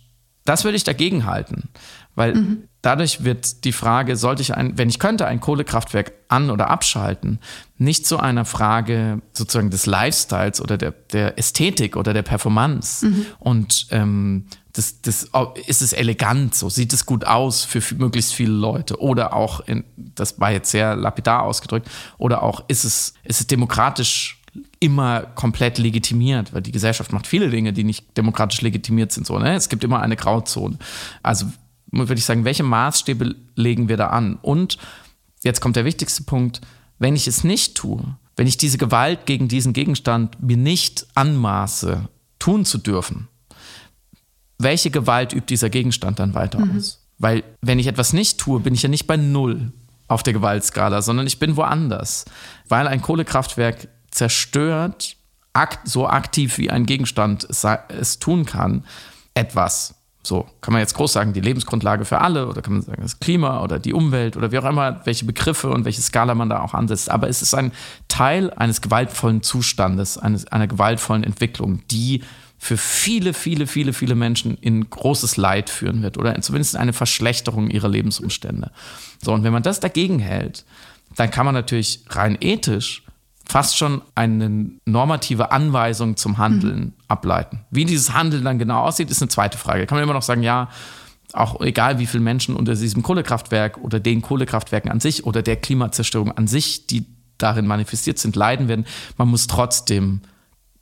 [0.45, 1.69] das würde ich dagegen halten,
[2.15, 2.63] weil mhm.
[2.87, 7.39] Dadurch wird die Frage, sollte ich ein, wenn ich könnte, ein Kohlekraftwerk an- oder abschalten,
[7.77, 13.05] nicht zu einer Frage sozusagen des Lifestyles oder der, der Ästhetik oder der Performance.
[13.05, 13.25] Mhm.
[13.39, 15.29] Und ähm, das, das,
[15.65, 19.01] ist es elegant, so sieht es gut aus für möglichst viele Leute.
[19.01, 23.47] Oder auch, in, das war jetzt sehr lapidar ausgedrückt, oder auch ist es, ist es
[23.47, 24.41] demokratisch
[24.79, 29.27] immer komplett legitimiert, weil die Gesellschaft macht viele Dinge, die nicht demokratisch legitimiert sind.
[29.27, 29.55] So, ne?
[29.55, 30.77] Es gibt immer eine Grauzone.
[31.21, 31.47] Also
[31.91, 34.37] würde ich sagen, welche Maßstäbe legen wir da an?
[34.41, 34.77] Und
[35.43, 36.61] jetzt kommt der wichtigste Punkt,
[36.99, 38.03] wenn ich es nicht tue,
[38.35, 43.27] wenn ich diese Gewalt gegen diesen Gegenstand mir nicht anmaße, tun zu dürfen,
[44.59, 46.77] welche Gewalt übt dieser Gegenstand dann weiter mhm.
[46.77, 47.03] aus?
[47.19, 49.71] Weil wenn ich etwas nicht tue, bin ich ja nicht bei Null
[50.07, 52.25] auf der Gewaltskala, sondern ich bin woanders.
[52.67, 55.17] Weil ein Kohlekraftwerk zerstört,
[55.83, 57.47] so aktiv wie ein Gegenstand
[57.89, 58.85] es tun kann,
[59.33, 59.95] etwas.
[60.27, 63.21] So, kann man jetzt groß sagen, die Lebensgrundlage für alle oder kann man sagen, das
[63.21, 66.59] Klima oder die Umwelt oder wie auch immer, welche Begriffe und welche Skala man da
[66.59, 67.09] auch ansetzt.
[67.09, 67.71] Aber es ist ein
[68.09, 72.23] Teil eines gewaltvollen Zustandes, eines, einer gewaltvollen Entwicklung, die
[72.57, 77.69] für viele, viele, viele, viele Menschen in großes Leid führen wird oder zumindest eine Verschlechterung
[77.69, 78.71] ihrer Lebensumstände.
[79.23, 80.65] So, und wenn man das dagegen hält,
[81.15, 83.03] dann kann man natürlich rein ethisch
[83.49, 86.93] fast schon eine normative Anweisung zum Handeln mhm.
[87.07, 87.59] ableiten.
[87.71, 89.85] Wie dieses Handeln dann genau aussieht, ist eine zweite Frage.
[89.85, 90.69] Kann man immer noch sagen, ja,
[91.33, 95.57] auch egal wie viele Menschen unter diesem Kohlekraftwerk oder den Kohlekraftwerken an sich oder der
[95.57, 97.05] Klimazerstörung an sich, die
[97.37, 98.85] darin manifestiert sind, leiden werden,
[99.17, 100.21] man muss trotzdem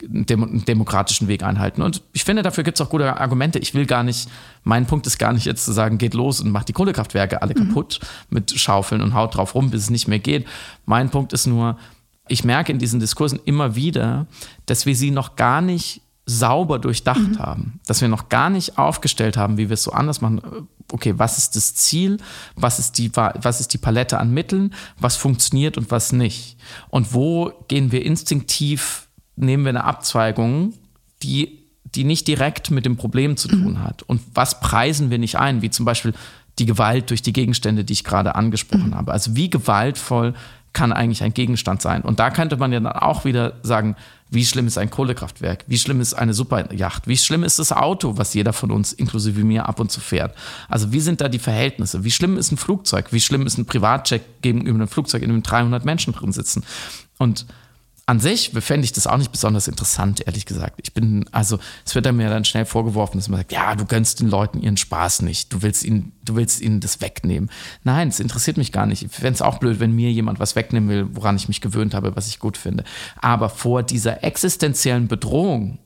[0.04, 1.82] einen demokratischen Weg einhalten.
[1.82, 3.60] Und ich finde, dafür gibt es auch gute Argumente.
[3.60, 4.30] Ich will gar nicht,
[4.63, 7.54] mein Punkt ist gar nicht jetzt zu sagen, geht los und macht die Kohlekraftwerke alle
[7.56, 7.69] mhm.
[7.69, 7.99] kaputt
[8.30, 10.47] mit Schaufeln und haut drauf rum, bis es nicht mehr geht.
[10.86, 11.78] Mein Punkt ist nur,
[12.28, 14.26] ich merke in diesen Diskursen immer wieder,
[14.66, 17.40] dass wir sie noch gar nicht sauber durchdacht mhm.
[17.40, 20.68] haben, dass wir noch gar nicht aufgestellt haben, wie wir es so anders machen.
[20.92, 22.18] Okay, was ist das Ziel?
[22.56, 24.74] Was ist die, was ist die Palette an Mitteln?
[25.00, 26.58] Was funktioniert und was nicht?
[26.90, 30.74] Und wo gehen wir instinktiv nehmen wir eine Abzweigung,
[31.22, 34.04] die, die nicht direkt mit dem Problem zu tun hat.
[34.04, 36.14] Und was preisen wir nicht ein, wie zum Beispiel
[36.58, 38.96] die Gewalt durch die Gegenstände, die ich gerade angesprochen mhm.
[38.96, 39.12] habe.
[39.12, 40.34] Also wie gewaltvoll
[40.76, 42.04] kann eigentlich ein Gegenstand sein?
[42.04, 43.96] Und da könnte man ja dann auch wieder sagen,
[44.30, 45.64] wie schlimm ist ein Kohlekraftwerk?
[45.68, 47.08] Wie schlimm ist eine Superjacht?
[47.08, 50.36] Wie schlimm ist das Auto, was jeder von uns, inklusive mir, ab und zu fährt?
[50.68, 52.04] Also wie sind da die Verhältnisse?
[52.04, 53.08] Wie schlimm ist ein Flugzeug?
[53.12, 56.64] Wie schlimm ist ein Privatcheck gegenüber einem Flugzeug, in dem 300 Menschen drin sitzen?
[57.18, 57.46] Und
[58.08, 60.80] an sich fände ich das auch nicht besonders interessant, ehrlich gesagt.
[60.84, 64.20] Ich bin, also, es wird mir dann schnell vorgeworfen, dass man sagt, ja, du gönnst
[64.20, 65.52] den Leuten ihren Spaß nicht.
[65.52, 67.50] Du willst ihnen, du willst ihnen das wegnehmen.
[67.84, 69.04] Nein, es interessiert mich gar nicht.
[69.04, 71.96] Ich fände es auch blöd, wenn mir jemand was wegnehmen will, woran ich mich gewöhnt
[71.96, 72.84] habe, was ich gut finde.
[73.22, 75.80] Aber vor dieser existenziellen Bedrohung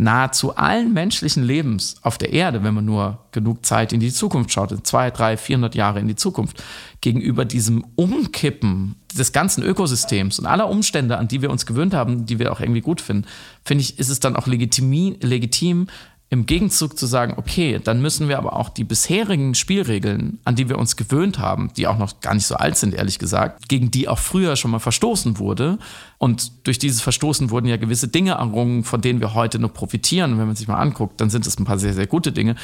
[0.00, 4.50] nahezu allen menschlichen Lebens auf der Erde, wenn man nur genug Zeit in die Zukunft
[4.50, 6.62] schaut, in zwei, drei, vierhundert Jahre in die Zukunft,
[7.00, 12.26] gegenüber diesem Umkippen des ganzen Ökosystems und aller Umstände, an die wir uns gewöhnt haben,
[12.26, 13.26] die wir auch irgendwie gut finden,
[13.64, 15.88] finde ich, ist es dann auch legitim, legitim
[16.32, 20.68] im Gegenzug zu sagen, okay, dann müssen wir aber auch die bisherigen Spielregeln, an die
[20.68, 23.90] wir uns gewöhnt haben, die auch noch gar nicht so alt sind, ehrlich gesagt, gegen
[23.90, 25.80] die auch früher schon mal verstoßen wurde.
[26.18, 30.32] Und durch dieses Verstoßen wurden ja gewisse Dinge errungen, von denen wir heute nur profitieren.
[30.32, 32.54] Und wenn man sich mal anguckt, dann sind es ein paar sehr, sehr gute Dinge.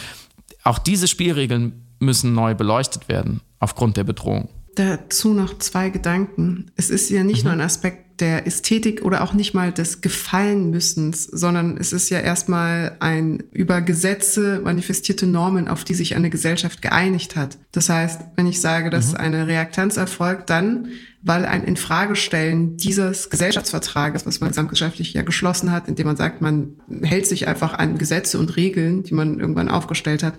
[0.63, 4.49] Auch diese Spielregeln müssen neu beleuchtet werden aufgrund der Bedrohung.
[4.77, 6.71] Dazu noch zwei Gedanken.
[6.77, 7.45] Es ist ja nicht mhm.
[7.45, 12.19] nur ein Aspekt der Ästhetik oder auch nicht mal des Gefallenmüssens, sondern es ist ja
[12.19, 17.59] erstmal ein über Gesetze manifestierte Normen, auf die sich eine Gesellschaft geeinigt hat.
[17.73, 19.19] Das heißt, wenn ich sage, dass mhm.
[19.19, 20.89] eine Reaktanz erfolgt, dann
[21.27, 26.77] weil ein Infragestellen dieses Gesellschaftsvertrages, was man gesamtgesellschaftlich ja geschlossen hat, indem man sagt, man
[27.03, 30.35] hält sich einfach an Gesetze und Regeln, die man irgendwann aufgestellt hat,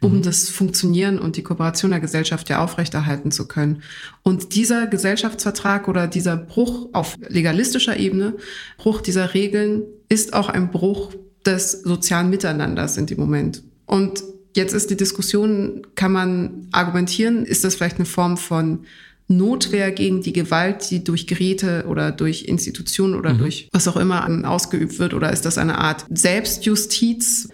[0.00, 0.22] um mhm.
[0.22, 3.82] das Funktionieren und die Kooperation der Gesellschaft ja aufrechterhalten zu können.
[4.22, 8.34] Und dieser Gesellschaftsvertrag oder dieser Bruch auf legalistischer Ebene,
[8.76, 11.14] Bruch dieser Regeln, ist auch ein Bruch
[11.46, 13.62] des sozialen Miteinanders in dem Moment.
[13.86, 14.22] Und
[14.54, 18.84] jetzt ist die Diskussion, kann man argumentieren, ist das vielleicht eine Form von
[19.28, 23.38] Notwehr gegen die Gewalt, die durch Geräte oder durch Institutionen oder mhm.
[23.38, 25.14] durch was auch immer ausgeübt wird?
[25.14, 27.48] Oder ist das eine Art Selbstjustiz?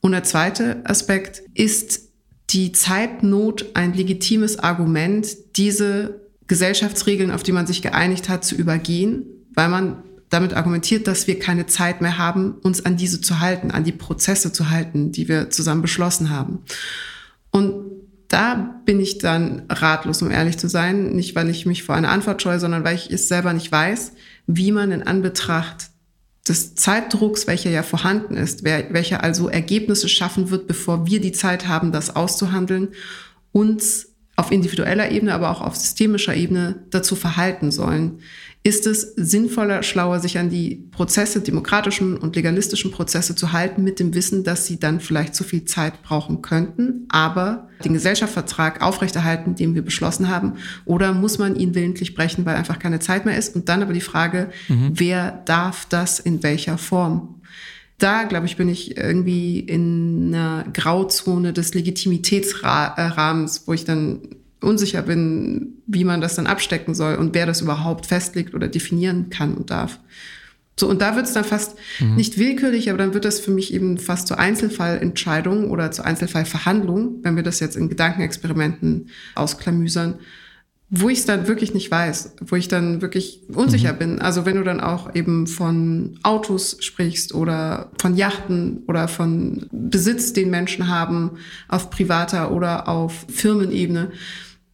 [0.00, 2.10] Und der zweite Aspekt ist
[2.50, 9.24] die Zeitnot ein legitimes Argument, diese Gesellschaftsregeln, auf die man sich geeinigt hat, zu übergehen,
[9.54, 13.70] weil man damit argumentiert, dass wir keine Zeit mehr haben, uns an diese zu halten,
[13.70, 16.60] an die Prozesse zu halten, die wir zusammen beschlossen haben.
[17.50, 17.84] Und
[18.28, 21.12] da bin ich dann ratlos, um ehrlich zu sein.
[21.12, 24.12] Nicht, weil ich mich vor einer Antwort scheue, sondern weil ich es selber nicht weiß,
[24.46, 25.90] wie man in Anbetracht
[26.48, 31.68] des Zeitdrucks, welcher ja vorhanden ist, welcher also Ergebnisse schaffen wird, bevor wir die Zeit
[31.68, 32.88] haben, das auszuhandeln,
[33.52, 38.20] uns auf individueller Ebene, aber auch auf systemischer Ebene dazu verhalten sollen
[38.64, 43.98] ist es sinnvoller, schlauer, sich an die Prozesse, demokratischen und legalistischen Prozesse zu halten, mit
[43.98, 49.56] dem Wissen, dass sie dann vielleicht zu viel Zeit brauchen könnten, aber den Gesellschaftsvertrag aufrechterhalten,
[49.56, 53.36] den wir beschlossen haben, oder muss man ihn willentlich brechen, weil einfach keine Zeit mehr
[53.36, 53.56] ist?
[53.56, 54.92] Und dann aber die Frage, mhm.
[54.92, 57.31] wer darf das in welcher Form?
[58.02, 64.20] Da, glaube ich, bin ich irgendwie in einer Grauzone des Legitimitätsrahmens, wo ich dann
[64.60, 69.30] unsicher bin, wie man das dann abstecken soll und wer das überhaupt festlegt oder definieren
[69.30, 69.98] kann und darf.
[70.78, 72.16] So, und da wird es dann fast mhm.
[72.16, 77.20] nicht willkürlich, aber dann wird das für mich eben fast zur Einzelfallentscheidung oder zur Einzelfallverhandlung,
[77.22, 80.18] wenn wir das jetzt in Gedankenexperimenten ausklamüsern,
[80.94, 83.98] wo ich es dann wirklich nicht weiß, wo ich dann wirklich unsicher mhm.
[83.98, 84.18] bin.
[84.20, 90.34] Also wenn du dann auch eben von Autos sprichst oder von Yachten oder von Besitz,
[90.34, 91.30] den Menschen haben
[91.66, 94.12] auf privater oder auf Firmenebene,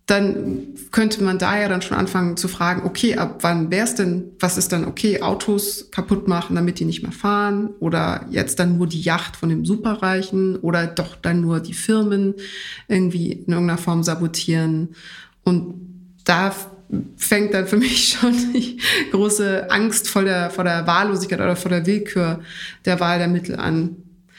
[0.06, 3.94] dann könnte man da ja dann schon anfangen zu fragen, okay, ab wann wäre es
[3.94, 8.58] denn, was ist dann okay, Autos kaputt machen, damit die nicht mehr fahren oder jetzt
[8.58, 12.34] dann nur die Yacht von dem Superreichen oder doch dann nur die Firmen
[12.88, 14.96] irgendwie in irgendeiner Form sabotieren.
[15.44, 15.87] Und
[16.28, 16.54] da
[17.16, 18.78] fängt dann für mich schon die
[19.10, 22.40] große Angst vor der, vor der Wahllosigkeit oder vor der Willkür
[22.84, 23.96] der Wahl der Mittel an.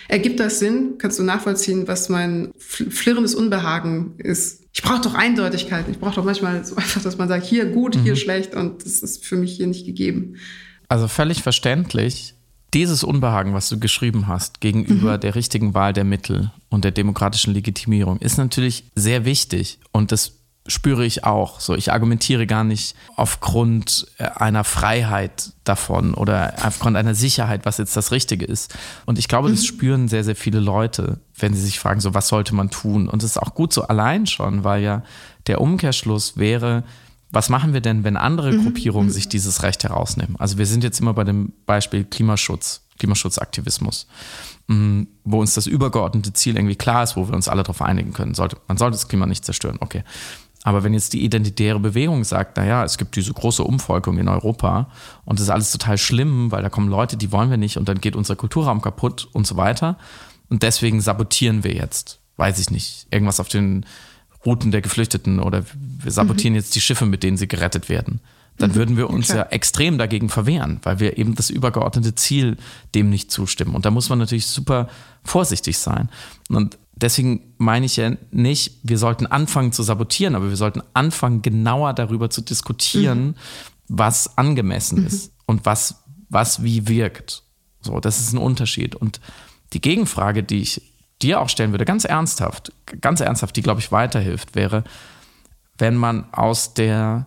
[0.07, 0.95] Ergibt das Sinn?
[0.97, 4.63] Kannst du nachvollziehen, was mein flirrendes Unbehagen ist?
[4.73, 5.85] Ich brauche doch Eindeutigkeit.
[5.89, 8.17] Ich brauche doch manchmal so einfach, dass man sagt, hier gut, hier mhm.
[8.17, 10.37] schlecht und das ist für mich hier nicht gegeben.
[10.87, 12.33] Also völlig verständlich.
[12.73, 15.21] Dieses Unbehagen, was du geschrieben hast, gegenüber mhm.
[15.21, 19.79] der richtigen Wahl der Mittel und der demokratischen Legitimierung, ist natürlich sehr wichtig.
[19.91, 20.38] Und das
[20.69, 21.59] spüre ich auch.
[21.59, 27.77] So, ich argumentiere gar nicht aufgrund äh, einer Freiheit davon oder aufgrund einer Sicherheit, was
[27.77, 28.75] jetzt das Richtige ist.
[29.05, 29.65] Und ich glaube, das mhm.
[29.65, 33.09] spüren sehr, sehr viele Leute, wenn sie sich fragen, so was sollte man tun?
[33.09, 35.03] Und es ist auch gut so allein schon, weil ja
[35.47, 36.83] der Umkehrschluss wäre,
[37.31, 38.63] was machen wir denn, wenn andere mhm.
[38.63, 39.13] Gruppierungen mhm.
[39.13, 40.35] sich dieses Recht herausnehmen?
[40.39, 44.07] Also wir sind jetzt immer bei dem Beispiel Klimaschutz, Klimaschutzaktivismus,
[44.67, 48.13] mm, wo uns das übergeordnete Ziel irgendwie klar ist, wo wir uns alle darauf einigen
[48.13, 48.33] können.
[48.33, 50.03] Sollte, man sollte das Klima nicht zerstören, okay.
[50.63, 54.89] Aber wenn jetzt die identitäre Bewegung sagt, naja, es gibt diese große Umvolkung in Europa
[55.23, 57.87] und das ist alles total schlimm, weil da kommen Leute, die wollen wir nicht und
[57.87, 59.97] dann geht unser Kulturraum kaputt und so weiter.
[60.49, 63.85] Und deswegen sabotieren wir jetzt, weiß ich nicht, irgendwas auf den
[64.45, 66.59] Routen der Geflüchteten oder wir sabotieren mhm.
[66.59, 68.19] jetzt die Schiffe, mit denen sie gerettet werden.
[68.57, 68.75] Dann mhm.
[68.75, 69.39] würden wir uns okay.
[69.39, 72.57] ja extrem dagegen verwehren, weil wir eben das übergeordnete Ziel
[72.95, 73.75] dem nicht zustimmen.
[73.75, 74.89] Und da muss man natürlich super
[75.23, 76.09] vorsichtig sein.
[76.49, 81.41] Und deswegen meine ich ja nicht, wir sollten anfangen zu sabotieren, aber wir sollten anfangen,
[81.41, 83.35] genauer darüber zu diskutieren, mhm.
[83.87, 85.07] was angemessen mhm.
[85.07, 87.43] ist und was, was wie wirkt.
[87.81, 88.95] So, das ist ein Unterschied.
[88.95, 89.19] Und
[89.73, 90.81] die Gegenfrage, die ich
[91.21, 94.83] dir auch stellen würde, ganz ernsthaft, ganz ernsthaft, die, glaube ich, weiterhilft, wäre,
[95.77, 97.25] wenn man aus der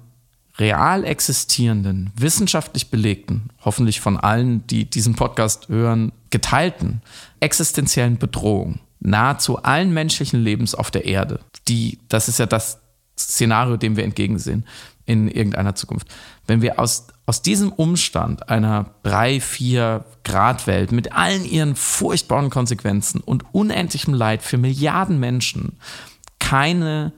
[0.58, 7.00] real existierenden, wissenschaftlich belegten, hoffentlich von allen, die diesen Podcast hören, geteilten
[7.40, 12.80] existenziellen Bedrohung nahezu allen menschlichen Lebens auf der Erde, die, das ist ja das
[13.18, 14.64] Szenario, dem wir entgegensehen
[15.04, 16.08] in irgendeiner Zukunft.
[16.46, 22.50] Wenn wir aus, aus diesem Umstand einer 3, 4 Grad Welt mit allen ihren furchtbaren
[22.50, 25.78] Konsequenzen und unendlichem Leid für Milliarden Menschen
[26.38, 27.12] keine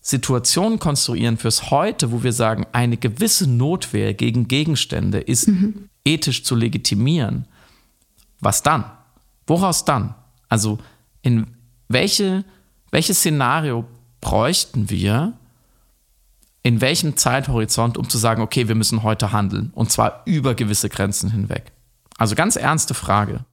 [0.00, 5.88] Situation konstruieren fürs Heute, wo wir sagen, eine gewisse Notwehr gegen Gegenstände ist mhm.
[6.04, 7.46] ethisch zu legitimieren,
[8.40, 8.84] was dann?
[9.46, 10.14] Woraus dann?
[10.48, 10.78] Also
[11.24, 11.46] in
[11.88, 12.44] welche,
[12.92, 13.84] welches Szenario
[14.20, 15.32] bräuchten wir,
[16.62, 20.88] in welchem Zeithorizont, um zu sagen, okay, wir müssen heute handeln und zwar über gewisse
[20.88, 21.72] Grenzen hinweg?
[22.16, 23.44] Also ganz ernste Frage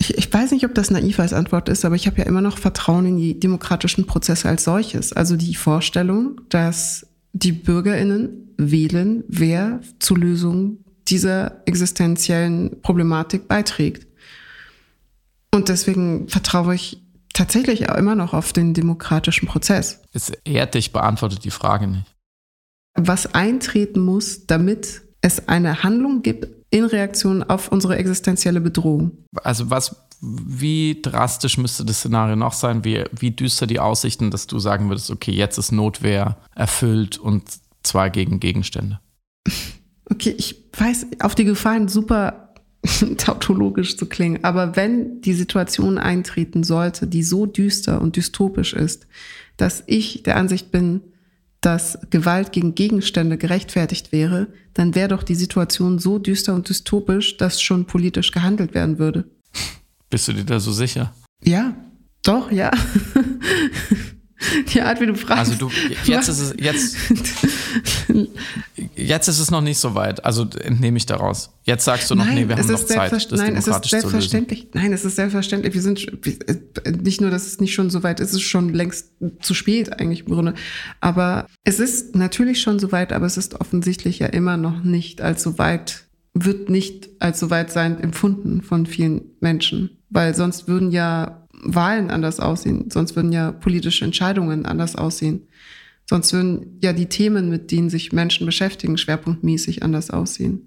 [0.00, 2.40] ich, ich weiß nicht, ob das naiv als Antwort ist, aber ich habe ja immer
[2.40, 5.12] noch Vertrauen in die demokratischen Prozesse als solches.
[5.12, 14.06] Also die Vorstellung, dass die BürgerInnen wählen, wer zur Lösung dieser existenziellen Problematik beiträgt.
[15.52, 20.00] Und deswegen vertraue ich tatsächlich auch immer noch auf den demokratischen Prozess.
[20.12, 22.14] Es ehrt dich, beantwortet die Frage nicht.
[22.94, 29.12] Was eintreten muss, damit es eine Handlung gibt in Reaktion auf unsere existenzielle Bedrohung.
[29.42, 32.84] Also was, wie drastisch müsste das Szenario noch sein?
[32.84, 37.44] Wie, wie düster die Aussichten, dass du sagen würdest, okay, jetzt ist Notwehr erfüllt und
[37.82, 39.00] zwar gegen Gegenstände?
[40.10, 42.49] Okay, ich weiß, auf die Gefahren super
[43.18, 49.06] tautologisch zu klingen, aber wenn die Situation eintreten sollte, die so düster und dystopisch ist,
[49.56, 51.02] dass ich der Ansicht bin,
[51.60, 57.36] dass Gewalt gegen Gegenstände gerechtfertigt wäre, dann wäre doch die Situation so düster und dystopisch,
[57.36, 59.24] dass schon politisch gehandelt werden würde.
[60.08, 61.14] Bist du dir da so sicher?
[61.44, 61.76] Ja,
[62.22, 62.70] doch, ja.
[64.72, 65.52] Die Art, wie du fragst.
[65.52, 65.70] Also du,
[66.04, 66.96] jetzt ist es, jetzt,
[68.96, 70.24] jetzt ist es noch nicht so weit.
[70.24, 71.50] Also entnehme ich daraus.
[71.64, 74.68] Jetzt sagst du noch, nein, nee, wir haben noch Zeit, das nein, es ist selbstverständlich.
[74.72, 75.74] Nein, es ist selbstverständlich.
[75.74, 79.12] Wir sind nicht nur, dass es nicht schon so weit ist, es ist schon längst
[79.40, 80.54] zu spät eigentlich im Grunde.
[81.00, 85.20] Aber es ist natürlich schon so weit, aber es ist offensichtlich ja immer noch nicht
[85.20, 86.04] als so weit,
[86.34, 89.98] wird nicht als so weit sein empfunden von vielen Menschen.
[90.08, 95.46] Weil sonst würden ja Wahlen anders aussehen, sonst würden ja politische Entscheidungen anders aussehen.
[96.10, 100.66] Sonst würden ja die Themen, mit denen sich Menschen beschäftigen, schwerpunktmäßig anders aussehen.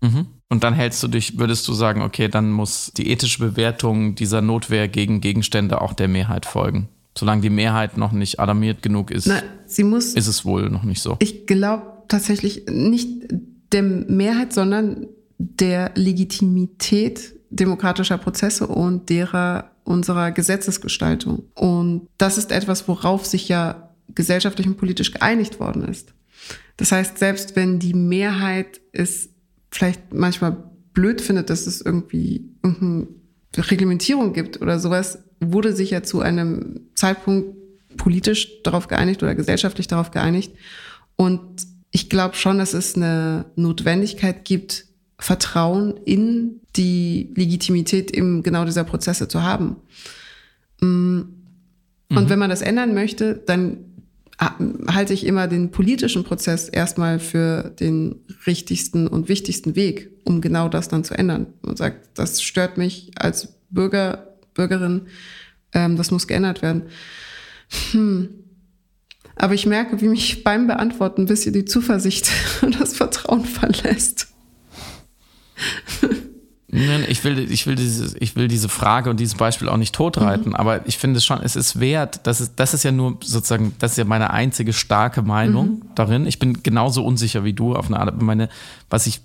[0.00, 0.26] Mhm.
[0.48, 4.40] Und dann hältst du dich, würdest du sagen, okay, dann muss die ethische Bewertung dieser
[4.40, 6.90] Notwehr gegen Gegenstände auch der Mehrheit folgen.
[7.18, 10.84] Solange die Mehrheit noch nicht alarmiert genug ist, Na, sie muss, ist es wohl noch
[10.84, 11.16] nicht so.
[11.18, 13.08] Ich glaube tatsächlich nicht
[13.72, 21.42] der Mehrheit, sondern der Legitimität demokratischer Prozesse und derer unserer Gesetzesgestaltung.
[21.56, 23.83] Und das ist etwas, worauf sich ja
[24.14, 26.14] gesellschaftlich und politisch geeinigt worden ist.
[26.76, 29.30] Das heißt, selbst wenn die Mehrheit es
[29.70, 33.08] vielleicht manchmal blöd findet, dass es irgendwie irgendeine
[33.56, 37.56] Reglementierung gibt oder sowas, wurde sich ja zu einem Zeitpunkt
[37.96, 40.52] politisch darauf geeinigt oder gesellschaftlich darauf geeinigt.
[41.16, 44.86] Und ich glaube schon, dass es eine Notwendigkeit gibt,
[45.18, 49.76] Vertrauen in die Legitimität eben genau dieser Prozesse zu haben.
[50.80, 51.20] Mm.
[52.10, 52.28] Und mhm.
[52.28, 53.93] wenn man das ändern möchte, dann
[54.38, 58.16] halte ich immer den politischen Prozess erstmal für den
[58.46, 61.46] richtigsten und wichtigsten Weg, um genau das dann zu ändern.
[61.62, 65.02] Man sagt, das stört mich als Bürger, Bürgerin,
[65.72, 66.84] ähm, das muss geändert werden.
[67.92, 68.28] Hm.
[69.36, 72.30] Aber ich merke, wie mich beim Beantworten ein bisschen die Zuversicht
[72.62, 74.28] und das Vertrauen verlässt.
[77.08, 80.50] Ich will, ich, will dieses, ich will diese Frage und dieses Beispiel auch nicht totreiten,
[80.50, 80.56] mhm.
[80.56, 83.74] aber ich finde es schon, es ist wert, das ist, das ist ja nur sozusagen,
[83.78, 85.82] das ist ja meine einzige starke Meinung mhm.
[85.94, 86.26] darin.
[86.26, 88.20] Ich bin genauso unsicher wie du auf eine Art.
[88.20, 88.48] Meine,
[88.90, 89.20] was ich,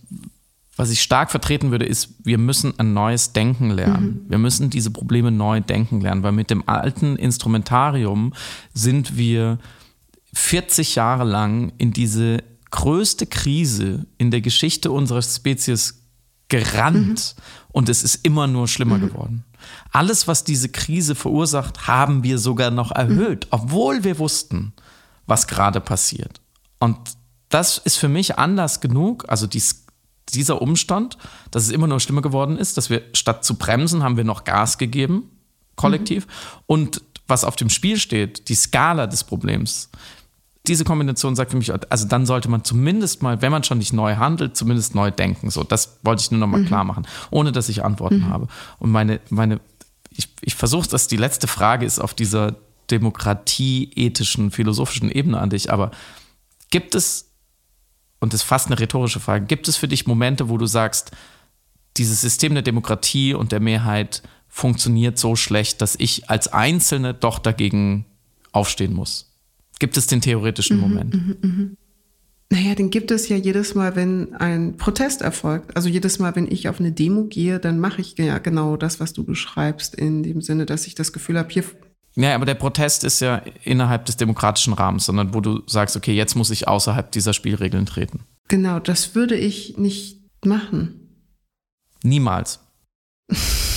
[0.76, 4.24] was ich stark vertreten würde, ist, wir müssen ein neues Denken lernen.
[4.26, 4.30] Mhm.
[4.30, 8.34] Wir müssen diese Probleme neu denken lernen, weil mit dem alten Instrumentarium
[8.74, 9.58] sind wir
[10.34, 15.99] 40 Jahre lang in diese größte Krise in der Geschichte unserer Spezies
[16.50, 17.44] gerannt mhm.
[17.72, 19.08] und es ist immer nur schlimmer mhm.
[19.08, 19.46] geworden.
[19.92, 23.50] Alles, was diese Krise verursacht, haben wir sogar noch erhöht, mhm.
[23.52, 24.74] obwohl wir wussten,
[25.26, 26.42] was gerade passiert.
[26.80, 26.98] Und
[27.50, 29.86] das ist für mich Anlass genug, also dies,
[30.34, 31.18] dieser Umstand,
[31.52, 34.44] dass es immer nur schlimmer geworden ist, dass wir statt zu bremsen, haben wir noch
[34.44, 35.32] Gas gegeben,
[35.76, 36.26] kollektiv.
[36.26, 36.64] Mhm.
[36.68, 39.90] Und was auf dem Spiel steht, die Skala des Problems,
[40.70, 43.92] diese Kombination sagt für mich, also dann sollte man zumindest mal, wenn man schon nicht
[43.92, 45.50] neu handelt, zumindest neu denken.
[45.50, 46.68] So, das wollte ich nur noch mal mhm.
[46.68, 48.30] klar machen, ohne dass ich Antworten mhm.
[48.30, 48.48] habe.
[48.78, 49.60] Und meine, meine,
[50.12, 52.56] ich, ich versuche, dass die letzte Frage ist auf dieser
[52.92, 55.92] demokratieethischen, philosophischen Ebene an dich, aber
[56.70, 57.32] gibt es,
[58.20, 61.12] und das ist fast eine rhetorische Frage, gibt es für dich Momente, wo du sagst,
[61.98, 67.40] dieses System der Demokratie und der Mehrheit funktioniert so schlecht, dass ich als Einzelne doch
[67.40, 68.06] dagegen
[68.52, 69.29] aufstehen muss?
[69.80, 71.14] Gibt es den theoretischen mhm, Moment?
[71.14, 71.70] Mhm, mh.
[72.52, 75.76] Naja, den gibt es ja jedes Mal, wenn ein Protest erfolgt.
[75.76, 79.00] Also jedes Mal, wenn ich auf eine Demo gehe, dann mache ich ja genau das,
[79.00, 81.64] was du beschreibst, in dem Sinne, dass ich das Gefühl habe, hier.
[82.16, 86.14] Ja, aber der Protest ist ja innerhalb des demokratischen Rahmens, sondern wo du sagst, okay,
[86.14, 88.22] jetzt muss ich außerhalb dieser Spielregeln treten.
[88.48, 91.24] Genau, das würde ich nicht machen.
[92.04, 92.60] Niemals.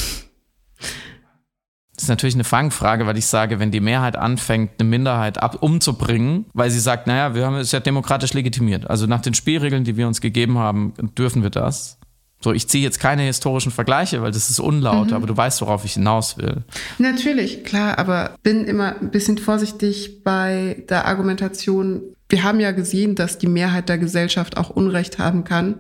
[2.03, 5.59] Das ist natürlich eine Fangfrage, weil ich sage, wenn die Mehrheit anfängt, eine Minderheit ab
[5.63, 8.91] umzubringen, weil sie sagt, naja, wir haben es ja demokratisch legitimiert.
[8.91, 12.01] Also nach den Spielregeln, die wir uns gegeben haben, dürfen wir das.
[12.41, 15.13] So, ich ziehe jetzt keine historischen Vergleiche, weil das ist unlaut, mhm.
[15.13, 16.65] aber du weißt, worauf ich hinaus will.
[16.99, 22.03] Natürlich, klar, aber bin immer ein bisschen vorsichtig bei der Argumentation.
[22.29, 25.77] Wir haben ja gesehen, dass die Mehrheit der Gesellschaft auch Unrecht haben kann,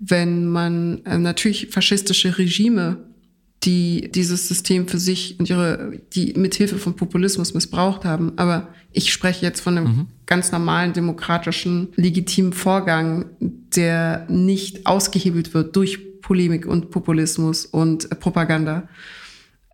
[0.00, 2.96] wenn man äh, natürlich faschistische Regime
[3.64, 8.32] die dieses System für sich und ihre, die mithilfe von Populismus missbraucht haben.
[8.36, 10.06] Aber ich spreche jetzt von einem mhm.
[10.26, 18.88] ganz normalen demokratischen, legitimen Vorgang, der nicht ausgehebelt wird durch Polemik und Populismus und Propaganda.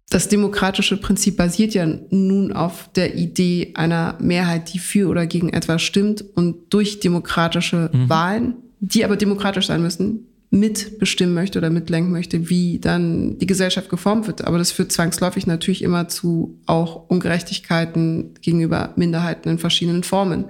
[0.09, 5.51] Das demokratische Prinzip basiert ja nun auf der Idee einer Mehrheit, die für oder gegen
[5.51, 8.09] etwas stimmt und durch demokratische mhm.
[8.09, 10.27] Wahlen, die aber demokratisch sein müssen,
[10.61, 14.45] mitbestimmen möchte oder mitlenken möchte, wie dann die Gesellschaft geformt wird.
[14.45, 20.47] Aber das führt zwangsläufig natürlich immer zu auch Ungerechtigkeiten gegenüber Minderheiten in verschiedenen Formen.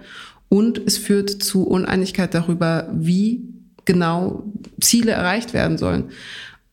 [0.48, 3.42] Und es führt zu Uneinigkeit darüber, wie
[3.84, 4.44] genau
[4.80, 6.10] Ziele erreicht werden sollen.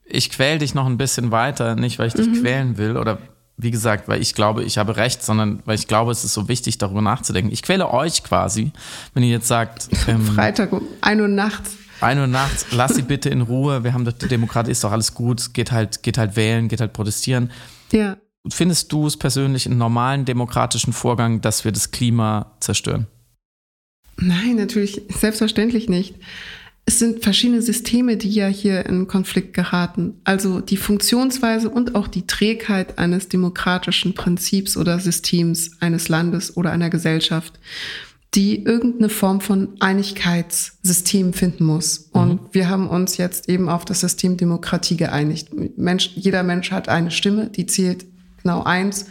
[0.06, 2.42] Ich quäl dich noch ein bisschen weiter, nicht weil ich dich mhm.
[2.42, 3.20] quälen will oder
[3.56, 6.48] wie gesagt, weil ich glaube, ich habe recht, sondern weil ich glaube, es ist so
[6.48, 7.52] wichtig, darüber nachzudenken.
[7.52, 8.72] Ich quäle euch quasi,
[9.14, 9.90] wenn ihr jetzt sagt.
[10.06, 11.78] Ähm, Freitag um ein Uhr nachts.
[12.04, 14.92] 1 Uhr nachts, lass sie bitte in Ruhe, wir haben doch die Demokratie, ist doch
[14.92, 17.52] alles gut, geht halt, geht halt wählen, geht halt protestieren.
[17.92, 18.18] Ja.
[18.50, 23.08] Findest du es persönlich einen normalen demokratischen Vorgang, dass wir das Klima zerstören?
[24.18, 26.16] Nein, natürlich, selbstverständlich nicht.
[26.86, 30.20] Es sind verschiedene Systeme, die ja hier in Konflikt geraten.
[30.26, 36.72] Also die Funktionsweise und auch die Trägheit eines demokratischen Prinzips oder Systems eines Landes oder
[36.72, 37.58] einer Gesellschaft
[38.36, 42.10] die irgendeine Form von Einigkeitssystem finden muss.
[42.12, 42.48] Und mhm.
[42.52, 45.50] wir haben uns jetzt eben auf das System Demokratie geeinigt.
[45.78, 48.06] Mensch, jeder Mensch hat eine Stimme, die zählt
[48.42, 49.06] genau eins.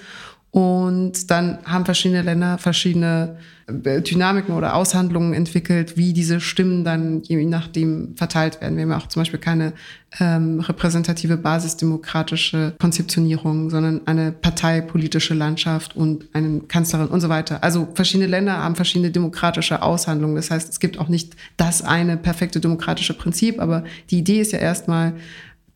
[0.51, 3.39] Und dann haben verschiedene Länder verschiedene
[3.73, 8.77] Dynamiken oder Aushandlungen entwickelt, wie diese Stimmen dann je nachdem verteilt werden.
[8.77, 9.73] Wir haben ja auch zum Beispiel keine
[10.20, 17.62] ähm, repräsentative basisdemokratische Konzeptionierung, sondern eine parteipolitische Landschaft und einen Kanzlerin und so weiter.
[17.64, 20.37] Also verschiedene Länder haben verschiedene demokratische Aushandlungen.
[20.37, 24.53] Das heißt, es gibt auch nicht das eine perfekte demokratische Prinzip, aber die Idee ist
[24.53, 25.14] ja erstmal,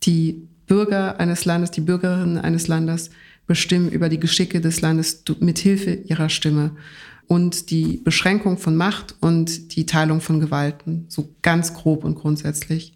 [0.03, 3.11] die Bürger eines Landes, die Bürgerinnen eines Landes
[3.47, 6.73] bestimmen über die Geschicke des Landes mit Hilfe ihrer Stimme
[7.29, 12.95] und die Beschränkung von Macht und die Teilung von Gewalten, so ganz grob und grundsätzlich.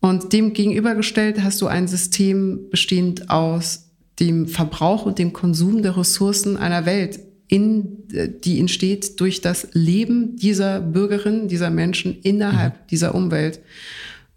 [0.00, 5.96] Und dem gegenübergestellt hast du ein System bestehend aus dem Verbrauch und dem Konsum der
[5.96, 8.04] Ressourcen einer Welt, in,
[8.44, 12.86] die entsteht durch das Leben dieser Bürgerinnen, dieser Menschen innerhalb mhm.
[12.90, 13.60] dieser Umwelt.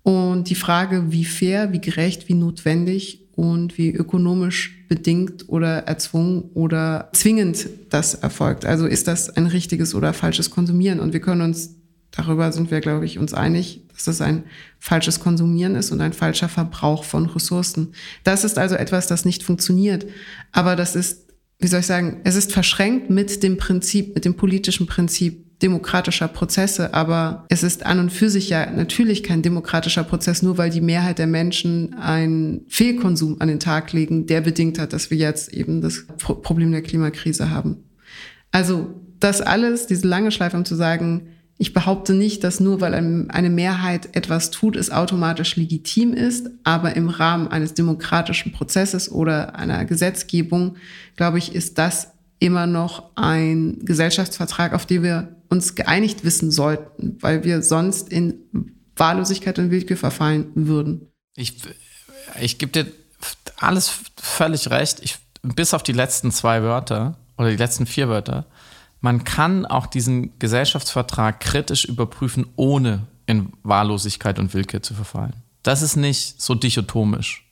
[0.01, 6.51] Und die Frage, wie fair, wie gerecht, wie notwendig und wie ökonomisch bedingt oder erzwungen
[6.53, 8.65] oder zwingend das erfolgt.
[8.65, 10.99] Also ist das ein richtiges oder falsches Konsumieren?
[10.99, 11.75] Und wir können uns,
[12.11, 14.43] darüber sind wir, glaube ich, uns einig, dass das ein
[14.79, 17.93] falsches Konsumieren ist und ein falscher Verbrauch von Ressourcen.
[18.23, 20.05] Das ist also etwas, das nicht funktioniert.
[20.51, 21.29] Aber das ist,
[21.59, 26.27] wie soll ich sagen, es ist verschränkt mit dem Prinzip, mit dem politischen Prinzip demokratischer
[26.27, 30.69] Prozesse, aber es ist an und für sich ja natürlich kein demokratischer Prozess, nur weil
[30.69, 35.17] die Mehrheit der Menschen einen Fehlkonsum an den Tag legen, der bedingt hat, dass wir
[35.17, 37.77] jetzt eben das Problem der Klimakrise haben.
[38.51, 42.93] Also das alles, diese lange Schleife, um zu sagen, ich behaupte nicht, dass nur weil
[42.93, 49.55] eine Mehrheit etwas tut, es automatisch legitim ist, aber im Rahmen eines demokratischen Prozesses oder
[49.55, 50.75] einer Gesetzgebung,
[51.15, 52.09] glaube ich, ist das
[52.39, 58.35] immer noch ein Gesellschaftsvertrag, auf den wir uns geeinigt wissen sollten, weil wir sonst in
[58.95, 61.07] Wahllosigkeit und Willkür verfallen würden.
[61.35, 61.55] Ich,
[62.41, 62.91] ich gebe dir
[63.57, 64.99] alles völlig recht.
[65.01, 68.45] Ich, bis auf die letzten zwei Wörter oder die letzten vier Wörter
[69.03, 75.35] man kann auch diesen Gesellschaftsvertrag kritisch überprüfen, ohne in Wahllosigkeit und Willkür zu verfallen.
[75.61, 77.45] Das ist nicht so dichotomisch.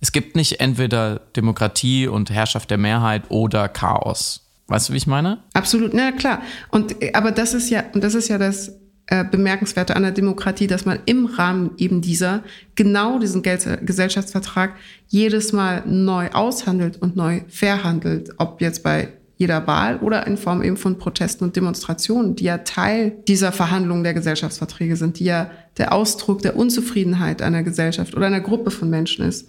[0.00, 4.49] Es gibt nicht entweder Demokratie und Herrschaft der Mehrheit oder Chaos.
[4.70, 5.38] Weißt du, wie ich meine?
[5.52, 6.42] Absolut, na klar.
[6.70, 10.86] Und aber das ist ja, das ist ja das äh, Bemerkenswerte an der Demokratie, dass
[10.86, 12.44] man im Rahmen eben dieser
[12.76, 14.76] genau diesen Gel Gesellschaftsvertrag
[15.08, 20.62] jedes Mal neu aushandelt und neu verhandelt, ob jetzt bei jeder Wahl oder in Form
[20.62, 25.50] eben von Protesten und Demonstrationen, die ja Teil dieser Verhandlungen der Gesellschaftsverträge sind, die ja
[25.78, 29.48] der Ausdruck der Unzufriedenheit einer Gesellschaft oder einer Gruppe von Menschen ist,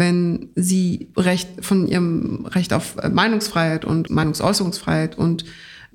[0.00, 5.44] wenn sie Recht von ihrem Recht auf Meinungsfreiheit und Meinungsäußerungsfreiheit und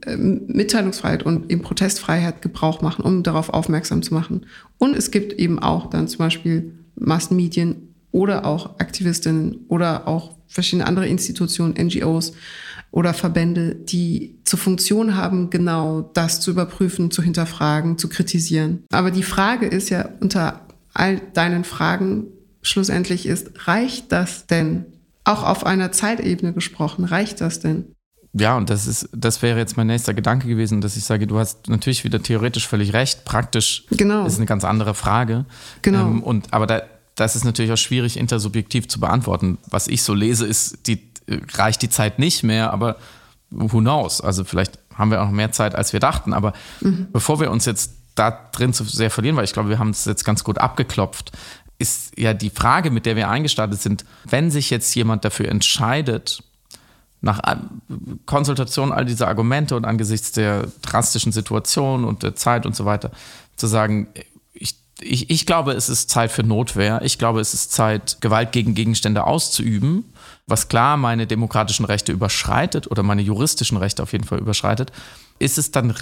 [0.06, 4.46] äh, Mitteilungsfreiheit und eben Protestfreiheit Gebrauch machen, um darauf aufmerksam zu machen.
[4.78, 10.88] Und es gibt eben auch dann zum Beispiel Massenmedien oder auch Aktivistinnen oder auch verschiedene
[10.88, 12.34] andere Institutionen, NGOs,
[12.92, 18.86] oder Verbände, die zur Funktion haben, genau das zu überprüfen, zu hinterfragen, zu kritisieren.
[18.90, 20.62] Aber die Frage ist ja unter
[20.94, 22.28] all deinen Fragen
[22.66, 24.86] schlussendlich ist, reicht das denn?
[25.24, 27.86] Auch auf einer Zeitebene gesprochen, reicht das denn?
[28.34, 31.40] Ja, und das ist, das wäre jetzt mein nächster Gedanke gewesen, dass ich sage, du
[31.40, 34.26] hast natürlich wieder theoretisch völlig recht, praktisch genau.
[34.26, 35.46] ist eine ganz andere Frage.
[35.82, 36.02] Genau.
[36.02, 36.82] Ähm, und aber da,
[37.16, 39.58] das ist natürlich auch schwierig intersubjektiv zu beantworten.
[39.70, 41.02] Was ich so lese, ist die
[41.54, 42.98] reicht die Zeit nicht mehr, aber
[43.50, 44.22] who knows?
[44.22, 46.34] Also vielleicht haben wir auch noch mehr Zeit, als wir dachten.
[46.34, 47.08] Aber mhm.
[47.12, 50.06] bevor wir uns jetzt da drin zu sehr verlieren, weil ich glaube, wir haben es
[50.06, 51.32] jetzt ganz gut abgeklopft,
[51.78, 56.44] ist ja die Frage, mit der wir eingestartet sind, wenn sich jetzt jemand dafür entscheidet,
[57.22, 57.42] nach
[58.26, 63.12] Konsultation all dieser Argumente und angesichts der drastischen Situation und der Zeit und so weiter,
[63.56, 64.08] zu sagen,
[64.54, 67.02] ich, ich, ich glaube, es ist Zeit für Notwehr.
[67.04, 70.06] Ich glaube, es ist Zeit, Gewalt gegen Gegenstände auszuüben
[70.48, 74.92] was klar meine demokratischen Rechte überschreitet oder meine juristischen Rechte auf jeden Fall überschreitet,
[75.40, 75.96] ist es dann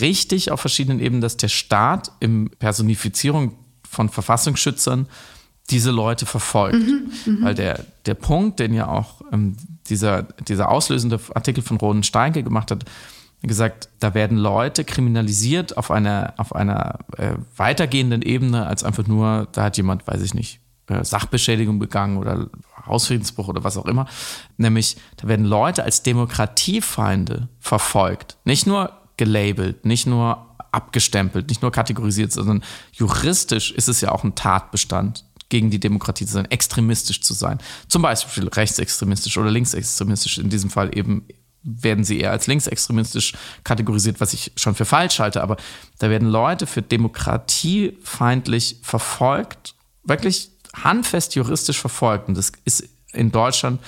[0.00, 3.54] richtig auf verschiedenen Ebenen, dass der Staat in Personifizierung
[3.88, 5.08] von Verfassungsschützern
[5.70, 6.78] diese Leute verfolgt.
[6.78, 7.44] Mhm, mh.
[7.44, 9.56] Weil der, der Punkt, den ja auch ähm,
[9.88, 12.84] dieser, dieser auslösende Artikel von Roden Steinke gemacht hat,
[13.42, 19.46] gesagt, da werden Leute kriminalisiert auf einer, auf einer äh, weitergehenden Ebene als einfach nur,
[19.52, 22.48] da hat jemand, weiß ich nicht, äh, Sachbeschädigung begangen oder
[22.84, 24.06] Hausfriedensbruch oder was auch immer.
[24.56, 28.38] Nämlich, da werden Leute als Demokratiefeinde verfolgt.
[28.44, 32.62] Nicht nur gelabelt, nicht nur abgestempelt, nicht nur kategorisiert, sondern
[32.92, 37.58] juristisch ist es ja auch ein Tatbestand, gegen die Demokratie zu sein, extremistisch zu sein.
[37.88, 40.38] Zum Beispiel rechtsextremistisch oder linksextremistisch.
[40.38, 41.26] In diesem Fall eben
[41.62, 43.32] werden sie eher als linksextremistisch
[43.64, 45.42] kategorisiert, was ich schon für falsch halte.
[45.42, 45.56] Aber
[45.98, 53.80] da werden Leute für demokratiefeindlich verfolgt, wirklich handfest juristisch verfolgt, und das ist in Deutschland,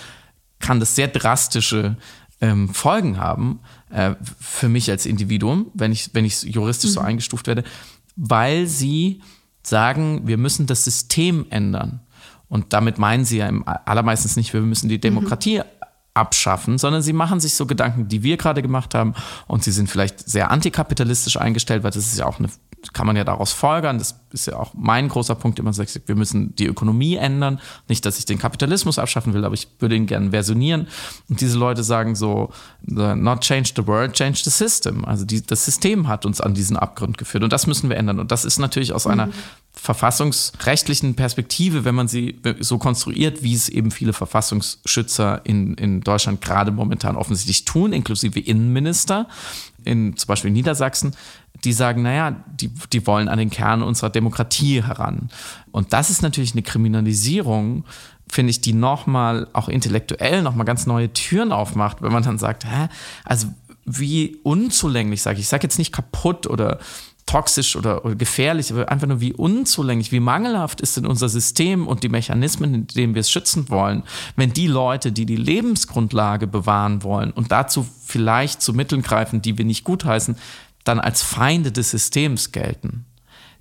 [0.59, 1.97] kann das sehr drastische
[2.41, 3.61] ähm, Folgen haben
[3.91, 6.95] äh, für mich als Individuum, wenn ich, wenn ich juristisch mhm.
[6.95, 7.64] so eingestuft werde,
[8.16, 9.20] weil sie
[9.62, 12.01] sagen, wir müssen das System ändern.
[12.49, 15.03] Und damit meinen sie ja im allermeistens nicht, wir müssen die mhm.
[15.03, 15.64] Demokratie mhm.
[16.14, 19.14] abschaffen, sondern sie machen sich so Gedanken, die wir gerade gemacht haben.
[19.47, 22.49] Und sie sind vielleicht sehr antikapitalistisch eingestellt, weil das ist ja auch eine
[22.93, 23.99] kann man ja daraus folgern.
[23.99, 27.61] Das ist ja auch mein großer Punkt, immer sagt, wir müssen die Ökonomie ändern.
[27.89, 30.89] Nicht, dass ich den Kapitalismus abschaffen will, aber ich würde ihn gerne versionieren.
[31.28, 32.51] Und diese Leute sagen so,
[32.83, 35.05] not change the world, change the system.
[35.05, 38.18] Also die, das System hat uns an diesen Abgrund geführt und das müssen wir ändern.
[38.18, 39.12] Und das ist natürlich aus mhm.
[39.12, 39.28] einer
[39.72, 46.41] verfassungsrechtlichen Perspektive, wenn man sie so konstruiert, wie es eben viele Verfassungsschützer in, in Deutschland
[46.41, 49.28] gerade momentan offensichtlich tun, inklusive Innenminister,
[49.85, 51.14] in zum Beispiel Niedersachsen,
[51.64, 55.31] die sagen, naja, die, die wollen an den Kern unserer Demokratie heran.
[55.72, 57.85] Und das ist natürlich eine Kriminalisierung,
[58.28, 62.64] finde ich, die nochmal auch intellektuell nochmal ganz neue Türen aufmacht, wenn man dann sagt,
[62.64, 62.89] hä,
[63.24, 63.49] also
[63.85, 66.78] wie unzulänglich, sage ich, ich sage jetzt nicht kaputt oder
[67.31, 71.87] toxisch oder, oder, gefährlich, aber einfach nur wie unzulänglich, wie mangelhaft ist denn unser System
[71.87, 74.03] und die Mechanismen, in denen wir es schützen wollen,
[74.35, 79.59] wenn die Leute, die die Lebensgrundlage bewahren wollen und dazu vielleicht zu Mitteln greifen, die
[79.59, 80.35] wir nicht gutheißen,
[80.83, 83.05] dann als Feinde des Systems gelten.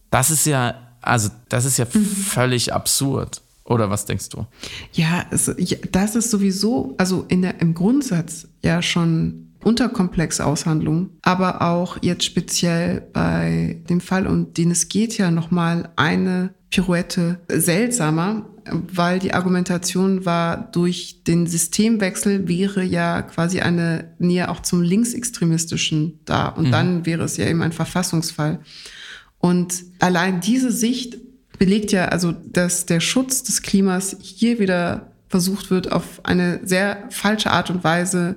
[0.09, 2.05] Das ist ja, also das ist ja mhm.
[2.05, 3.41] völlig absurd.
[3.65, 4.47] Oder was denkst du?
[4.93, 11.11] Ja, es, ja, das ist sowieso, also in der, im Grundsatz ja schon unterkomplexe Aushandlung,
[11.21, 17.39] aber auch jetzt speziell bei dem Fall, um den es geht, ja nochmal eine Pirouette
[17.49, 24.81] seltsamer, weil die Argumentation war, durch den Systemwechsel wäre ja quasi eine Nähe auch zum
[24.81, 26.47] Linksextremistischen da.
[26.49, 26.71] Und mhm.
[26.71, 28.59] dann wäre es ja eben ein Verfassungsfall.
[29.39, 31.17] Und allein diese Sicht
[31.57, 37.05] belegt ja also, dass der Schutz des Klimas hier wieder versucht wird, auf eine sehr
[37.09, 38.35] falsche Art und Weise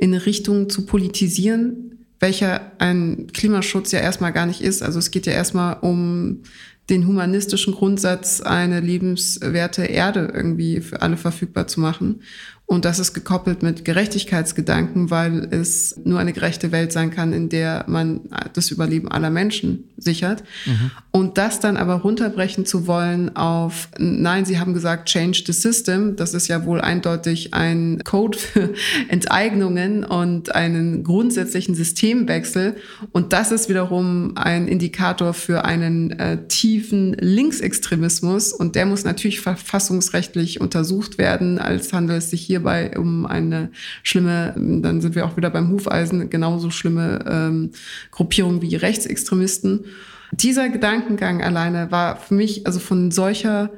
[0.00, 4.82] in Richtung zu politisieren, welcher ein Klimaschutz ja erstmal gar nicht ist.
[4.82, 6.42] Also es geht ja erstmal um
[6.88, 12.22] den humanistischen Grundsatz, eine lebenswerte Erde irgendwie für alle verfügbar zu machen.
[12.70, 17.48] Und das ist gekoppelt mit Gerechtigkeitsgedanken, weil es nur eine gerechte Welt sein kann, in
[17.48, 18.20] der man
[18.52, 20.44] das Überleben aller Menschen sichert.
[20.66, 20.92] Mhm.
[21.10, 26.14] Und das dann aber runterbrechen zu wollen auf, nein, Sie haben gesagt, change the system.
[26.14, 28.72] Das ist ja wohl eindeutig ein Code für
[29.08, 32.76] Enteignungen und einen grundsätzlichen Systemwechsel.
[33.10, 38.52] Und das ist wiederum ein Indikator für einen äh, tiefen Linksextremismus.
[38.52, 43.70] Und der muss natürlich verfassungsrechtlich untersucht werden, als handelt es sich hier hierbei um eine
[44.02, 47.70] schlimme, dann sind wir auch wieder beim Hufeisen, genauso schlimme ähm,
[48.10, 49.86] Gruppierung wie Rechtsextremisten.
[50.32, 53.70] Dieser Gedankengang alleine war für mich also von solcher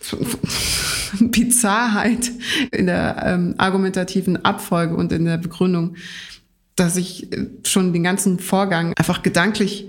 [1.20, 2.30] Bizarrheit
[2.72, 5.96] in der ähm, argumentativen Abfolge und in der Begründung,
[6.74, 9.86] dass ich äh, schon den ganzen Vorgang einfach gedanklich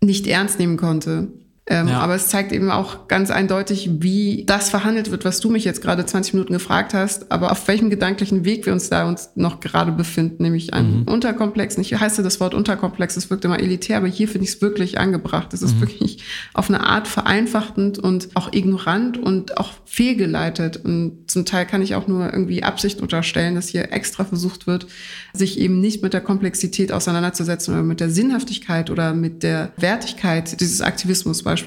[0.00, 1.28] nicht ernst nehmen konnte.
[1.70, 2.00] Ähm, ja.
[2.00, 5.82] Aber es zeigt eben auch ganz eindeutig, wie das verhandelt wird, was du mich jetzt
[5.82, 9.60] gerade 20 Minuten gefragt hast, aber auf welchem gedanklichen Weg wir uns da uns noch
[9.60, 11.02] gerade befinden, nämlich ein mhm.
[11.02, 11.76] Unterkomplex.
[11.76, 14.98] Ich heiße das Wort Unterkomplex, es wirkt immer elitär, aber hier finde ich es wirklich
[14.98, 15.52] angebracht.
[15.52, 15.80] Es ist mhm.
[15.82, 20.78] wirklich auf eine Art vereinfachtend und auch ignorant und auch fehlgeleitet.
[20.82, 24.86] Und zum Teil kann ich auch nur irgendwie Absicht unterstellen, dass hier extra versucht wird,
[25.34, 30.58] sich eben nicht mit der Komplexität auseinanderzusetzen oder mit der Sinnhaftigkeit oder mit der Wertigkeit
[30.62, 31.57] dieses Aktivismus beispielsweise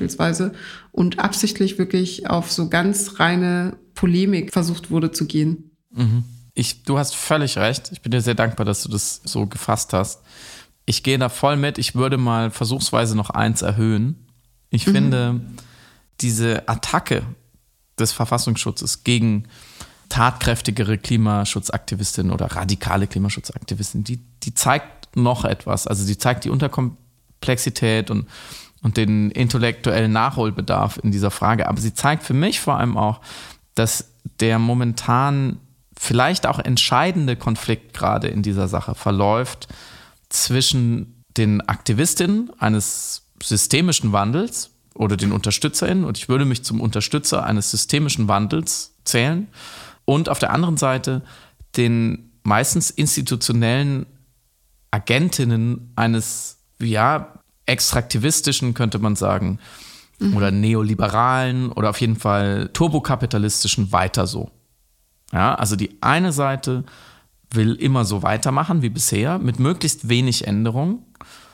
[0.92, 5.72] und absichtlich wirklich auf so ganz reine Polemik versucht wurde zu gehen.
[5.92, 6.24] Mhm.
[6.54, 7.90] Ich, du hast völlig recht.
[7.92, 10.22] Ich bin dir sehr dankbar, dass du das so gefasst hast.
[10.86, 11.78] Ich gehe da voll mit.
[11.78, 14.28] Ich würde mal versuchsweise noch eins erhöhen.
[14.70, 14.92] Ich mhm.
[14.92, 15.42] finde,
[16.20, 17.24] diese Attacke
[18.00, 19.46] des Verfassungsschutzes gegen
[20.10, 25.88] tatkräftigere Klimaschutzaktivistinnen oder radikale Klimaschutzaktivistinnen, die, die zeigt noch etwas.
[25.88, 28.28] Also sie zeigt die Unterkomplexität und
[28.82, 31.68] und den intellektuellen Nachholbedarf in dieser Frage.
[31.68, 33.22] Aber sie zeigt für mich vor allem auch,
[33.76, 35.60] dass der momentan
[35.98, 39.68] vielleicht auch entscheidende Konflikt gerade in dieser Sache verläuft
[40.30, 47.46] zwischen den Aktivistinnen eines systemischen Wandels oder den UnterstützerInnen, und ich würde mich zum Unterstützer
[47.46, 49.48] eines systemischen Wandels zählen,
[50.06, 51.22] und auf der anderen Seite
[51.78, 54.06] den meistens institutionellen
[54.90, 57.41] Agentinnen eines, ja,
[57.72, 59.60] extraktivistischen, könnte man sagen,
[60.20, 60.36] mhm.
[60.36, 64.52] oder neoliberalen oder auf jeden Fall turbokapitalistischen weiter so.
[65.32, 66.84] Ja, also die eine Seite
[67.50, 71.00] will immer so weitermachen wie bisher, mit möglichst wenig Änderungen.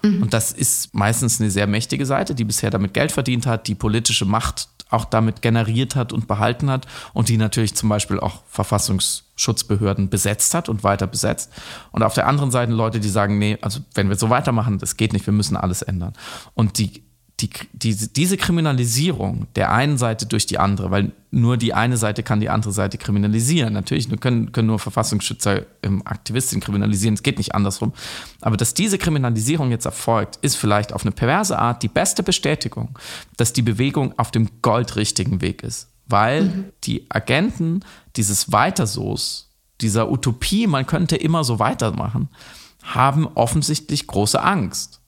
[0.03, 0.24] Mhm.
[0.24, 3.76] Und das ist meistens eine sehr mächtige Seite, die bisher damit Geld verdient hat, die
[3.76, 8.44] politische Macht auch damit generiert hat und behalten hat und die natürlich zum Beispiel auch
[8.48, 11.52] Verfassungsschutzbehörden besetzt hat und weiter besetzt.
[11.92, 14.98] Und auf der anderen Seite Leute, die sagen, nee, also wenn wir so weitermachen, das
[14.98, 16.14] geht nicht, wir müssen alles ändern.
[16.54, 17.07] Und die
[17.40, 22.24] die, die, diese Kriminalisierung der einen Seite durch die andere, weil nur die eine Seite
[22.24, 23.74] kann die andere Seite kriminalisieren.
[23.74, 27.94] Natürlich können, können nur Verfassungsschützer ähm, Aktivistinnen kriminalisieren, es geht nicht andersrum.
[28.42, 32.98] Aber dass diese Kriminalisierung jetzt erfolgt, ist vielleicht auf eine perverse Art die beste Bestätigung,
[33.36, 35.90] dass die Bewegung auf dem goldrichtigen Weg ist.
[36.08, 36.66] Weil mhm.
[36.86, 37.82] die Agenten
[38.16, 42.30] dieses Weiterso's, dieser Utopie, man könnte immer so weitermachen,
[42.82, 45.02] haben offensichtlich große Angst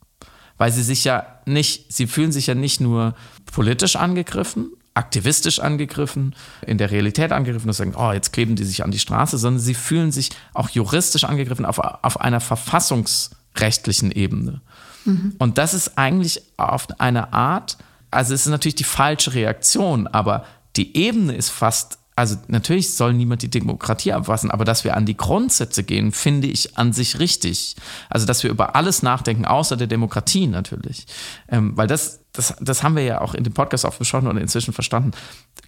[0.60, 3.16] weil sie sich ja nicht, sie fühlen sich ja nicht nur
[3.52, 6.36] politisch angegriffen, aktivistisch angegriffen,
[6.66, 9.62] in der Realität angegriffen und sagen, oh, jetzt kleben die sich an die Straße, sondern
[9.62, 14.62] sie fühlen sich auch juristisch angegriffen auf, auf einer verfassungsrechtlichen Ebene.
[15.06, 15.36] Mhm.
[15.38, 17.78] Und das ist eigentlich auf eine Art,
[18.12, 20.46] also es ist natürlich die falsche Reaktion, aber
[20.76, 25.06] die Ebene ist fast also natürlich soll niemand die Demokratie abwassen, aber dass wir an
[25.06, 27.78] die Grundsätze gehen, finde ich an sich richtig.
[28.10, 31.06] Also dass wir über alles nachdenken, außer der Demokratie natürlich.
[31.48, 34.36] Ähm, weil das, das, das haben wir ja auch in dem Podcast oft besprochen und
[34.36, 35.12] inzwischen verstanden.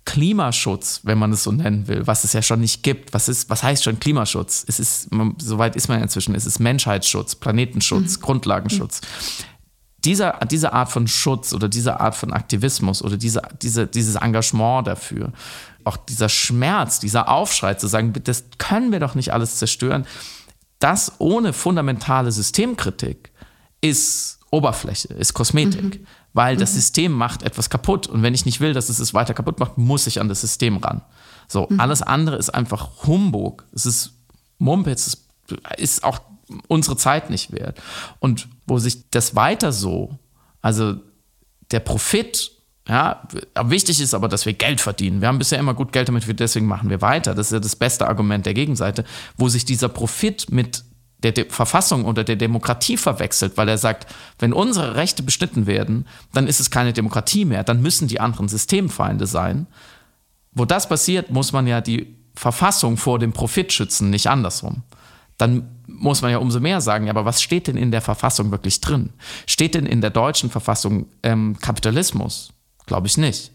[0.04, 3.14] Klimaschutz, wenn man es so nennen will, was es ja schon nicht gibt.
[3.14, 4.66] Was, ist, was heißt schon Klimaschutz?
[4.68, 8.22] Es ist, soweit ist man inzwischen, es ist Menschheitsschutz, Planetenschutz, mhm.
[8.22, 9.00] Grundlagenschutz.
[10.04, 14.88] Dieser, diese Art von Schutz oder diese Art von Aktivismus oder diese, diese, dieses Engagement
[14.88, 15.32] dafür,
[15.86, 20.06] auch dieser Schmerz, dieser Aufschrei zu sagen, das können wir doch nicht alles zerstören,
[20.80, 23.32] das ohne fundamentale Systemkritik
[23.82, 26.08] ist Oberfläche, ist Kosmetik, mhm.
[26.34, 26.60] weil mhm.
[26.60, 29.60] das System macht etwas kaputt und wenn ich nicht will, dass es es weiter kaputt
[29.60, 31.02] macht, muss ich an das System ran.
[31.48, 31.80] So, mhm.
[31.80, 34.14] alles andere ist einfach Humbug, es ist
[34.58, 35.28] Mumpitz, es
[35.78, 36.20] ist auch
[36.68, 37.82] unsere Zeit nicht wert.
[38.20, 40.18] Und wo sich das weiter so,
[40.62, 40.96] also
[41.72, 42.52] der Profit
[42.92, 43.22] ja,
[43.64, 45.22] wichtig ist aber, dass wir Geld verdienen.
[45.22, 47.34] Wir haben bisher immer gut Geld damit, deswegen machen wir weiter.
[47.34, 49.06] Das ist ja das beste Argument der Gegenseite,
[49.38, 50.84] wo sich dieser Profit mit
[51.24, 56.06] der De Verfassung oder der Demokratie verwechselt, weil er sagt, wenn unsere Rechte beschnitten werden,
[56.34, 59.68] dann ist es keine Demokratie mehr, dann müssen die anderen Systemfeinde sein.
[60.52, 64.84] Wo das passiert, muss man ja die Verfassung vor dem Profit schützen, nicht andersrum.
[65.38, 68.82] Dann muss man ja umso mehr sagen, aber was steht denn in der Verfassung wirklich
[68.82, 69.12] drin?
[69.48, 72.52] Steht denn in der deutschen Verfassung ähm, Kapitalismus?
[72.86, 73.52] Glaube ich nicht.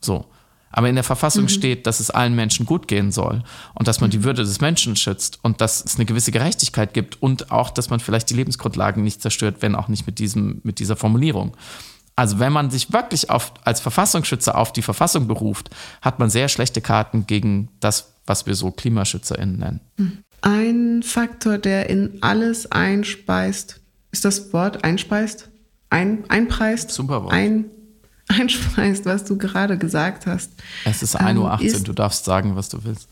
[0.00, 0.26] So.
[0.70, 1.48] Aber in der Verfassung mhm.
[1.48, 3.42] steht, dass es allen Menschen gut gehen soll
[3.74, 4.24] und dass man die mhm.
[4.24, 8.00] Würde des Menschen schützt und dass es eine gewisse Gerechtigkeit gibt und auch, dass man
[8.00, 11.56] vielleicht die Lebensgrundlagen nicht zerstört, wenn auch nicht mit, diesem, mit dieser Formulierung.
[12.16, 15.70] Also wenn man sich wirklich auf, als Verfassungsschützer auf die Verfassung beruft,
[16.02, 19.80] hat man sehr schlechte Karten gegen das, was wir so KlimaschützerInnen nennen.
[19.96, 20.18] Mhm.
[20.40, 25.48] Ein Faktor, der in alles einspeist, ist das Wort einspeist?
[25.90, 26.90] Ein, einpreist?
[26.90, 27.32] Super Wort.
[27.32, 27.66] Ein,
[28.40, 30.52] einspeist, was du gerade gesagt hast.
[30.84, 33.08] Es ist 1.18 ähm, Uhr, du darfst sagen, was du willst.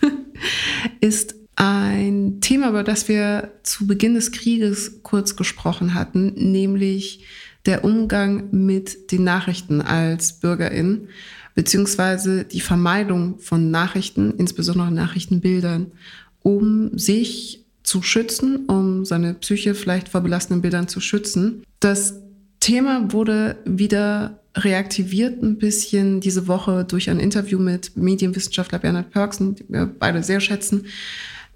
[1.00, 7.24] ist ein Thema, über das wir zu Beginn des Krieges kurz gesprochen hatten, nämlich
[7.66, 11.08] der Umgang mit den Nachrichten als Bürgerin,
[11.54, 15.92] beziehungsweise die Vermeidung von Nachrichten, insbesondere Nachrichtenbildern,
[16.42, 21.62] um sich zu schützen, um seine Psyche vielleicht vor belastenden Bildern zu schützen.
[21.80, 22.14] Das
[22.64, 29.54] Thema wurde wieder reaktiviert ein bisschen diese Woche durch ein Interview mit Medienwissenschaftler Bernhard Pörksen,
[29.54, 30.86] die wir beide sehr schätzen,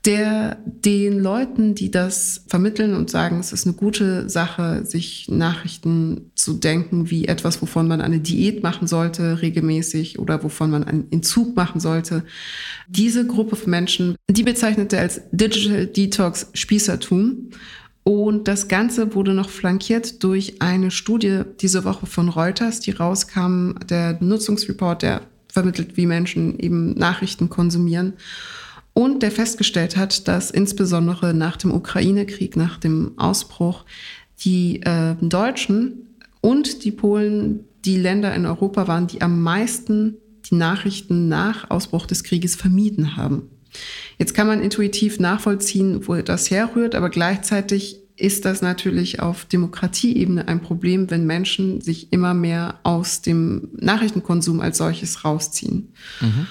[0.05, 6.31] der den Leuten, die das vermitteln und sagen, es ist eine gute Sache, sich Nachrichten
[6.35, 11.11] zu denken wie etwas, wovon man eine Diät machen sollte regelmäßig oder wovon man einen
[11.11, 12.23] Entzug machen sollte.
[12.87, 17.49] Diese Gruppe von Menschen, die bezeichnete als Digital Detox Spießertum
[18.09, 23.73] und das Ganze wurde noch flankiert durch eine Studie diese Woche von Reuters, die rauskam,
[23.87, 25.21] der Nutzungsreport, der
[25.53, 28.15] vermittelt, wie Menschen eben Nachrichten konsumieren.
[28.95, 33.85] Und der festgestellt hat, dass insbesondere nach dem Ukraine-Krieg, nach dem Ausbruch,
[34.41, 36.07] die äh, Deutschen
[36.41, 40.17] und die Polen die Länder in Europa waren, die am meisten
[40.51, 43.51] die Nachrichten nach Ausbruch des Krieges vermieden haben.
[44.19, 50.49] Jetzt kann man intuitiv nachvollziehen, wo das herrührt, aber gleichzeitig ist das natürlich auf Demokratieebene
[50.49, 55.93] ein Problem, wenn Menschen sich immer mehr aus dem Nachrichtenkonsum als solches rausziehen.
[56.21, 56.47] Mhm.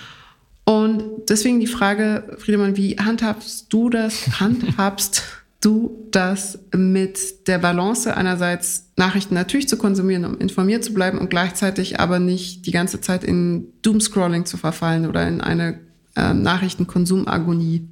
[0.63, 4.39] Und deswegen die Frage, Friedemann, wie handhabst du das?
[4.39, 5.23] Handhabst
[5.61, 11.29] du das mit der Balance einerseits Nachrichten natürlich zu konsumieren, um informiert zu bleiben und
[11.29, 15.79] gleichzeitig aber nicht die ganze Zeit in Doomscrolling zu verfallen oder in eine
[16.17, 17.87] äh, Nachrichtenkonsumagonie.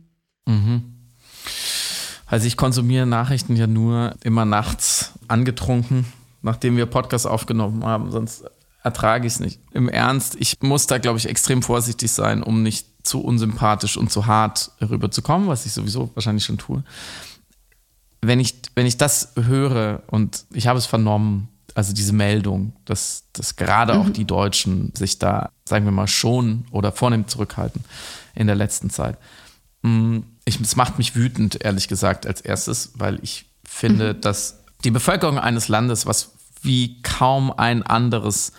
[0.48, 0.84] Mhm.
[2.26, 6.06] Also ich konsumiere Nachrichten ja nur immer nachts angetrunken,
[6.42, 8.46] nachdem wir Podcast aufgenommen haben, sonst
[8.84, 9.60] ertrage ich es nicht.
[9.72, 14.12] Im Ernst, ich muss da, glaube ich, extrem vorsichtig sein, um nicht zu unsympathisch und
[14.12, 16.84] zu hart rüberzukommen, was ich sowieso wahrscheinlich schon tue.
[18.22, 23.26] Wenn ich, wenn ich das höre und ich habe es vernommen, also diese Meldung, dass,
[23.34, 24.00] dass gerade mhm.
[24.00, 27.84] auch die Deutschen sich da, sagen wir mal, schon oder vornehm zurückhalten
[28.34, 29.18] in der letzten Zeit.
[29.82, 34.22] Mm, ich, es macht mich wütend, ehrlich gesagt, als erstes, weil ich finde, mhm.
[34.22, 38.54] dass die Bevölkerung eines Landes, was wie kaum ein anderes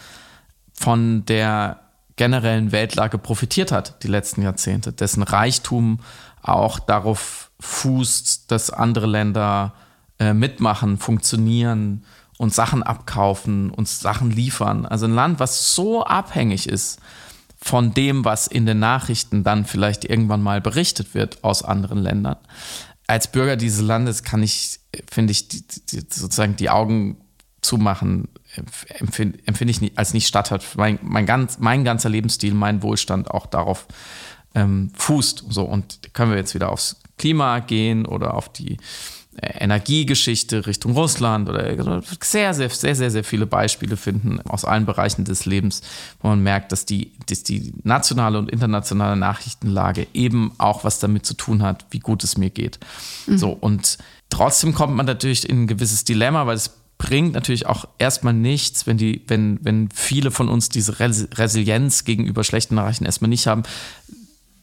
[0.75, 1.81] von der
[2.17, 6.01] generellen Weltlage profitiert hat, die letzten Jahrzehnte, dessen Reichtum
[6.43, 9.75] auch darauf fußt, dass andere Länder
[10.19, 12.05] äh, mitmachen, funktionieren,
[12.39, 14.87] und Sachen abkaufen, uns Sachen liefern.
[14.87, 17.01] Also ein Land, was so abhängig ist
[17.57, 22.37] von dem, was in den Nachrichten dann vielleicht irgendwann mal berichtet wird aus anderen Ländern.
[23.07, 24.81] Als Bürger dieses Landes kann ich,
[25.11, 27.19] finde ich, die, die, sozusagen die Augen
[27.63, 28.29] zumachen,
[28.89, 30.77] empfinde, empfinde ich nicht, als nicht statthaft.
[30.77, 33.87] Mein, mein, ganz, mein ganzer Lebensstil, mein Wohlstand auch darauf
[34.55, 35.45] ähm, fußt.
[35.49, 38.77] So, und können wir jetzt wieder aufs Klima gehen oder auf die
[39.43, 45.25] Energiegeschichte Richtung Russland oder sehr, sehr, sehr, sehr, sehr viele Beispiele finden aus allen Bereichen
[45.25, 45.83] des Lebens,
[46.21, 51.27] wo man merkt, dass die, dass die nationale und internationale Nachrichtenlage eben auch was damit
[51.27, 52.79] zu tun hat, wie gut es mir geht.
[53.27, 53.39] Mhm.
[53.39, 53.99] So, und
[54.31, 58.87] trotzdem kommt man natürlich in ein gewisses Dilemma, weil es bringt natürlich auch erstmal nichts,
[58.87, 63.65] wenn die, wenn, wenn viele von uns diese Resilienz gegenüber schlechten Nachrichten erstmal nicht haben,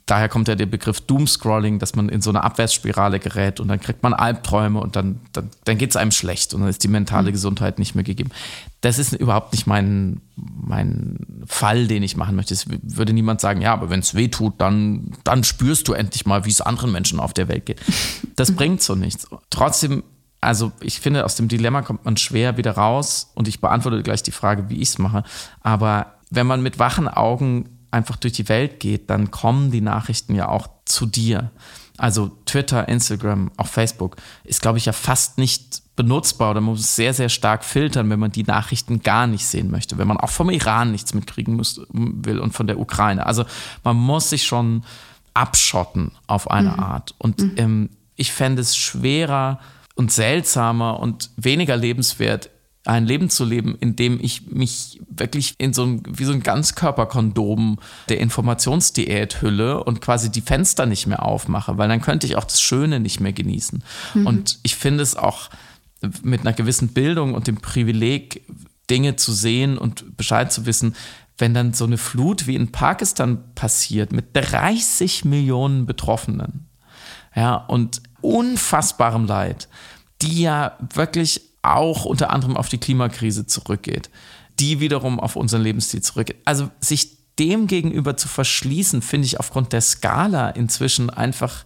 [0.06, 3.80] daher kommt ja der Begriff Doomscrolling, dass man in so eine Abwärtsspirale gerät und dann
[3.80, 6.89] kriegt man Albträume und dann, dann, dann geht es einem schlecht und dann ist die
[6.89, 7.34] mentale mhm.
[7.34, 8.32] Gesundheit nicht mehr gegeben.
[8.82, 12.54] Das ist überhaupt nicht mein, mein Fall, den ich machen möchte.
[12.54, 16.26] Es würde niemand sagen, ja, aber wenn es weh tut, dann, dann spürst du endlich
[16.26, 17.82] mal, wie es anderen Menschen auf der Welt geht.
[18.36, 19.28] Das bringt so nichts.
[19.51, 20.01] Trotzdem
[20.41, 24.24] also ich finde, aus dem Dilemma kommt man schwer wieder raus und ich beantworte gleich
[24.24, 25.24] die Frage, wie ich es mache.
[25.62, 30.36] Aber wenn man mit wachen Augen einfach durch die Welt geht, dann kommen die Nachrichten
[30.36, 31.52] ja auch zu dir.
[31.98, 36.96] Also Twitter, Instagram, auch Facebook ist, glaube ich, ja fast nicht benutzbar oder man muss
[36.96, 40.32] sehr, sehr stark filtern, wenn man die Nachrichten gar nicht sehen möchte, wenn man auch
[40.32, 43.28] vom Iran nichts mitkriegen muss, will und von der Ukraine.
[43.28, 43.46] Also
[43.84, 44.84] man muss sich schon
[45.36, 46.80] abschotten auf eine mhm.
[46.80, 47.14] Art.
[47.20, 47.54] Und mhm.
[47.58, 49.60] ähm, ich fände es schwerer
[49.96, 52.50] und seltsamer und weniger lebenswert,
[52.86, 56.44] ein Leben zu leben, in dem ich mich wirklich in so ein, wie so ein
[56.44, 57.80] Ganzkörperkondom
[58.10, 62.44] der Informationsdiät hülle und quasi die Fenster nicht mehr aufmache, weil dann könnte ich auch
[62.44, 63.84] das Schöne nicht mehr genießen.
[64.16, 64.28] Mhm.
[64.28, 65.50] Und ich finde es auch
[66.24, 68.46] mit einer gewissen Bildung und dem Privileg,
[68.90, 70.94] Dinge zu sehen und Bescheid zu wissen,
[71.38, 76.68] wenn dann so eine Flut wie in Pakistan passiert mit 30 Millionen Betroffenen,
[77.34, 79.70] ja, und unfassbarem Leid,
[80.22, 84.09] die ja wirklich auch unter anderem auf die Klimakrise zurückgeht,
[84.59, 86.38] die wiederum auf unseren Lebensstil zurückgeht.
[86.45, 91.64] Also sich dem gegenüber zu verschließen, finde ich aufgrund der Skala inzwischen einfach,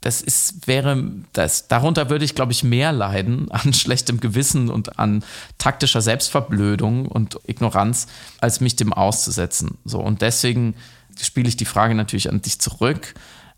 [0.00, 1.02] das ist, wäre,
[1.32, 5.24] das, darunter würde ich, glaube ich, mehr leiden an schlechtem Gewissen und an
[5.58, 8.06] taktischer Selbstverblödung und Ignoranz,
[8.38, 9.78] als mich dem auszusetzen.
[9.84, 10.74] So, und deswegen
[11.20, 13.14] spiele ich die Frage natürlich an dich zurück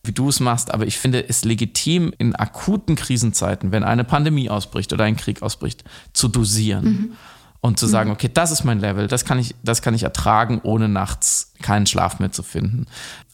[0.08, 4.50] wie du es machst, aber ich finde es legitim, in akuten Krisenzeiten, wenn eine Pandemie
[4.50, 6.84] ausbricht oder ein Krieg ausbricht, zu dosieren.
[6.84, 7.12] Mhm.
[7.60, 7.90] Und zu mhm.
[7.90, 11.54] sagen, okay, das ist mein Level, das kann ich, das kann ich ertragen, ohne nachts
[11.60, 12.86] keinen Schlaf mehr zu finden.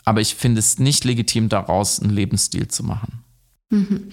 [0.06, 3.22] Aber ich finde es nicht legitim, daraus einen Lebensstil zu machen.
[3.70, 4.08] Mhm.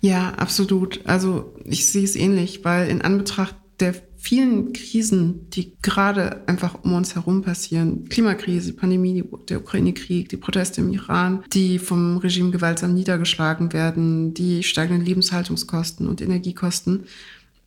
[0.00, 1.00] Ja, absolut.
[1.06, 3.94] Also ich sehe es ähnlich, weil in Anbetracht der
[4.26, 10.80] vielen Krisen, die gerade einfach um uns herum passieren, Klimakrise, Pandemie, der Ukraine-Krieg, die Proteste
[10.80, 17.04] im Iran, die vom Regime gewaltsam niedergeschlagen werden, die steigenden Lebenshaltungskosten und Energiekosten,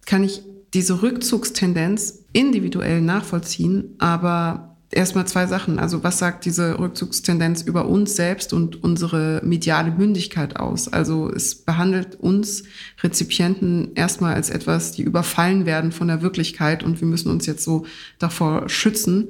[0.06, 0.42] kann ich
[0.74, 5.80] diese Rückzugstendenz individuell nachvollziehen, aber erstmal zwei Sachen.
[5.80, 10.88] Also was sagt diese Rückzugstendenz über uns selbst und unsere mediale Mündigkeit aus?
[10.92, 12.64] Also es behandelt uns
[13.02, 17.64] Rezipienten erstmal als etwas, die überfallen werden von der Wirklichkeit und wir müssen uns jetzt
[17.64, 17.86] so
[18.18, 19.30] davor schützen.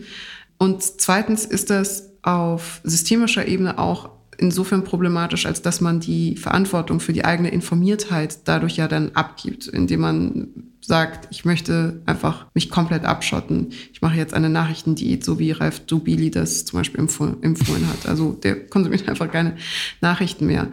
[0.57, 7.00] Und zweitens ist das auf systemischer Ebene auch insofern problematisch, als dass man die Verantwortung
[7.00, 10.48] für die eigene Informiertheit dadurch ja dann abgibt, indem man
[10.82, 13.70] sagt, ich möchte einfach mich komplett abschotten.
[13.94, 18.08] Ich mache jetzt eine Nachrichtendiät, so wie Ralf Dubili das zum Beispiel empfohlen hat.
[18.08, 19.58] Also der konsumiert einfach keine
[20.02, 20.70] Nachrichten mehr.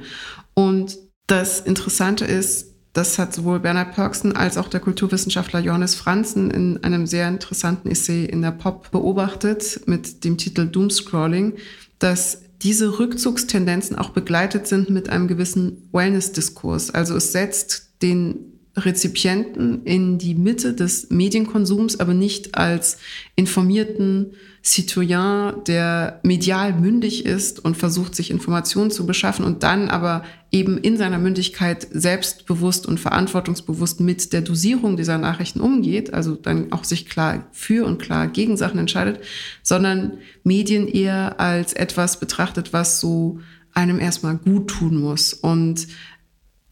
[0.55, 0.97] Und
[1.27, 6.83] das Interessante ist, das hat sowohl Bernhard Pörksen als auch der Kulturwissenschaftler Johannes Franzen in
[6.83, 11.55] einem sehr interessanten Essay in der Pop beobachtet mit dem Titel Doomscrolling,
[11.99, 16.91] dass diese Rückzugstendenzen auch begleitet sind mit einem gewissen Wellness-Diskurs.
[16.91, 22.99] Also es setzt den Rezipienten in die Mitte des Medienkonsums, aber nicht als
[23.35, 30.25] informierten Citoyen, der medial mündig ist und versucht, sich Informationen zu beschaffen und dann aber
[30.51, 36.73] eben in seiner Mündigkeit selbstbewusst und verantwortungsbewusst mit der Dosierung dieser Nachrichten umgeht, also dann
[36.73, 39.21] auch sich klar für und klar gegen Sachen entscheidet,
[39.63, 43.39] sondern Medien eher als etwas betrachtet, was so
[43.73, 45.33] einem erstmal gut tun muss.
[45.33, 45.87] Und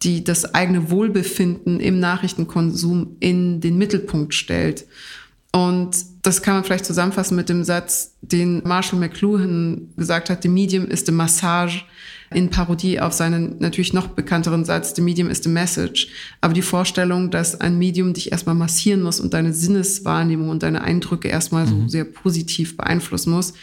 [0.04, 4.86] die das eigene Wohlbefinden im Nachrichtenkonsum in den Mittelpunkt stellt.
[5.52, 10.48] Und das kann man vielleicht zusammenfassen mit dem Satz, den Marshall McLuhan gesagt hat, the
[10.48, 11.84] medium is the massage,
[12.32, 16.08] in Parodie auf seinen natürlich noch bekannteren Satz, the medium is the message.
[16.40, 20.82] Aber die Vorstellung, dass ein Medium dich erstmal massieren muss und deine Sinneswahrnehmung und deine
[20.82, 21.88] Eindrücke erstmal so mhm.
[21.88, 23.54] sehr positiv beeinflussen muss.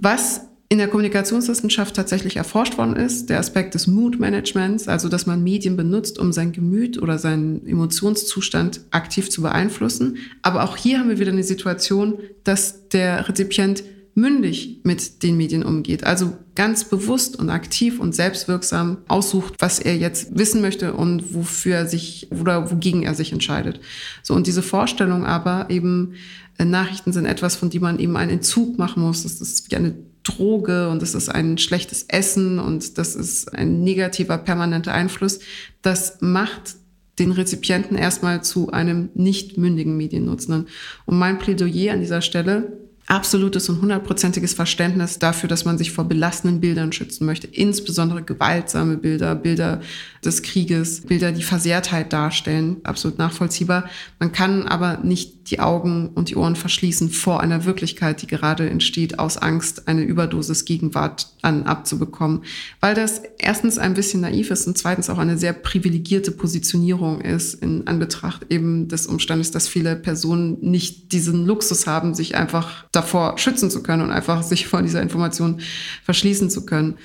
[0.00, 5.24] Was in der Kommunikationswissenschaft tatsächlich erforscht worden ist, der Aspekt des Mood Managements, also dass
[5.24, 10.18] man Medien benutzt, um sein Gemüt oder seinen Emotionszustand aktiv zu beeinflussen.
[10.42, 13.82] Aber auch hier haben wir wieder eine Situation, dass der Rezipient
[14.14, 19.96] mündig mit den Medien umgeht, also ganz bewusst und aktiv und selbstwirksam aussucht, was er
[19.96, 23.80] jetzt wissen möchte und wofür er sich oder wogegen er sich entscheidet.
[24.22, 26.14] So und diese Vorstellung aber eben
[26.58, 29.22] äh, Nachrichten sind etwas, von dem man eben einen Entzug machen muss.
[29.22, 29.94] Das ist wie eine
[30.28, 35.40] Droge und das ist ein schlechtes Essen und das ist ein negativer permanenter Einfluss.
[35.82, 36.76] Das macht
[37.18, 40.68] den Rezipienten erstmal zu einem nicht mündigen Mediennutzenden.
[41.06, 46.04] Und mein Plädoyer an dieser Stelle absolutes und hundertprozentiges Verständnis dafür, dass man sich vor
[46.04, 49.80] belastenden Bildern schützen möchte, insbesondere gewaltsame Bilder, Bilder
[50.24, 53.88] des Krieges, Bilder, die Versehrtheit darstellen, absolut nachvollziehbar.
[54.18, 58.68] Man kann aber nicht die Augen und die Ohren verschließen vor einer Wirklichkeit, die gerade
[58.68, 62.42] entsteht aus Angst, eine Überdosis Gegenwart an abzubekommen,
[62.80, 67.54] weil das erstens ein bisschen naiv ist und zweitens auch eine sehr privilegierte Positionierung ist
[67.54, 73.38] in Anbetracht eben des Umstandes, dass viele Personen nicht diesen Luxus haben, sich einfach davor
[73.38, 75.60] schützen zu können und einfach sich vor dieser Information
[76.04, 76.96] verschließen zu können.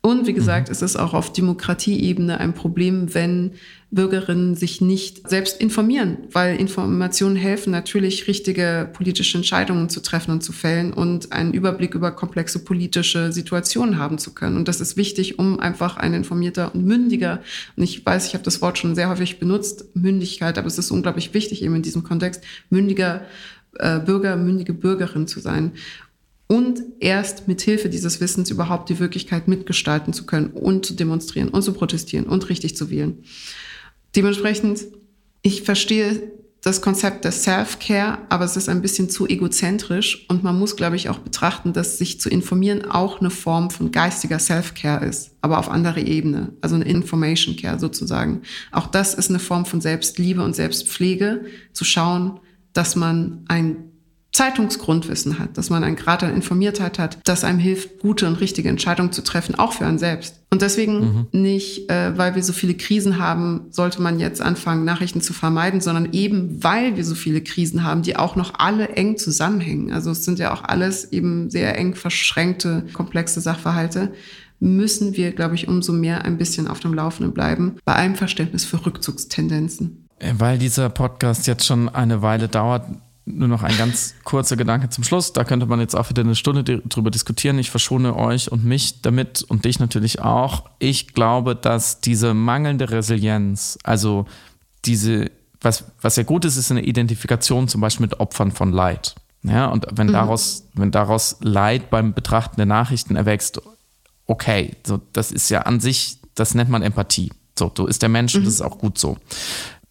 [0.00, 0.72] Und wie gesagt, mhm.
[0.72, 3.52] es ist auch auf Demokratieebene ein Problem, wenn
[3.90, 10.42] Bürgerinnen sich nicht selbst informieren, weil Informationen helfen natürlich, richtige politische Entscheidungen zu treffen und
[10.42, 14.56] zu fällen und einen Überblick über komplexe politische Situationen haben zu können.
[14.56, 17.40] Und das ist wichtig, um einfach ein informierter und mündiger,
[17.76, 20.90] und ich weiß, ich habe das Wort schon sehr häufig benutzt, Mündigkeit, aber es ist
[20.90, 23.22] unglaublich wichtig eben in diesem Kontext, mündiger
[23.78, 25.72] äh, Bürger, mündige Bürgerin zu sein
[26.48, 31.50] und erst mit Hilfe dieses Wissens überhaupt die Wirklichkeit mitgestalten zu können und zu demonstrieren
[31.50, 33.22] und zu protestieren und richtig zu wählen.
[34.16, 34.86] Dementsprechend,
[35.42, 40.58] ich verstehe das Konzept des Self-Care, aber es ist ein bisschen zu egozentrisch und man
[40.58, 45.04] muss, glaube ich, auch betrachten, dass sich zu informieren auch eine Form von geistiger Self-Care
[45.04, 48.42] ist, aber auf andere Ebene, also eine Information Care sozusagen.
[48.72, 52.40] Auch das ist eine Form von Selbstliebe und Selbstpflege, zu schauen,
[52.78, 53.76] dass man ein
[54.32, 58.68] Zeitungsgrundwissen hat, dass man einen Grad an Informiertheit hat, das einem hilft, gute und richtige
[58.68, 60.42] Entscheidungen zu treffen, auch für einen selbst.
[60.50, 61.26] Und deswegen mhm.
[61.32, 65.80] nicht, äh, weil wir so viele Krisen haben, sollte man jetzt anfangen, Nachrichten zu vermeiden,
[65.80, 69.92] sondern eben, weil wir so viele Krisen haben, die auch noch alle eng zusammenhängen.
[69.92, 74.12] Also es sind ja auch alles eben sehr eng verschränkte, komplexe Sachverhalte
[74.60, 78.64] müssen wir, glaube ich, umso mehr ein bisschen auf dem Laufenden bleiben, bei allem Verständnis
[78.64, 80.07] für Rückzugstendenzen.
[80.18, 82.84] Äh, weil dieser Podcast jetzt schon eine Weile dauert,
[83.24, 85.32] nur noch ein ganz kurzer Gedanke zum Schluss.
[85.32, 87.58] Da könnte man jetzt auch wieder eine Stunde drüber diskutieren.
[87.58, 90.64] Ich verschone euch und mich damit und dich natürlich auch.
[90.78, 94.26] Ich glaube, dass diese mangelnde Resilienz, also
[94.84, 99.14] diese, was, was ja gut ist, ist eine Identifikation zum Beispiel mit Opfern von Leid.
[99.44, 100.12] Ja, und wenn mhm.
[100.12, 103.60] daraus, wenn daraus Leid beim Betrachten der Nachrichten erwächst,
[104.26, 107.32] okay, so, das ist ja an sich, das nennt man Empathie.
[107.56, 108.40] So, so ist der Mensch mhm.
[108.40, 109.16] und das ist auch gut so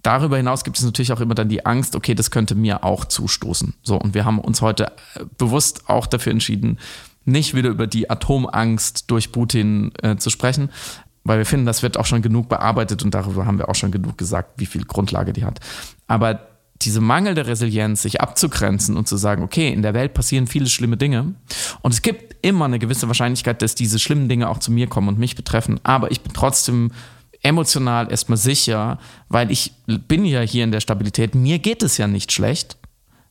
[0.07, 3.03] darüber hinaus gibt es natürlich auch immer dann die Angst, okay, das könnte mir auch
[3.03, 3.73] zustoßen.
[3.83, 6.79] So, und wir haben uns heute äh, bewusst auch dafür entschieden,
[7.25, 10.69] nicht wieder über die Atomangst durch Putin äh, zu sprechen,
[11.25, 13.91] weil wir finden, das wird auch schon genug bearbeitet und darüber haben wir auch schon
[13.91, 15.59] genug gesagt, wie viel Grundlage die hat.
[16.07, 16.39] Aber
[16.83, 20.95] diese mangelnde Resilienz, sich abzugrenzen und zu sagen, okay, in der Welt passieren viele schlimme
[20.95, 21.33] Dinge
[21.81, 25.09] und es gibt immer eine gewisse Wahrscheinlichkeit, dass diese schlimmen Dinge auch zu mir kommen
[25.09, 26.91] und mich betreffen, aber ich bin trotzdem
[27.47, 31.35] emotional erstmal sicher, weil ich bin ja hier in der Stabilität.
[31.35, 32.77] Mir geht es ja nicht schlecht,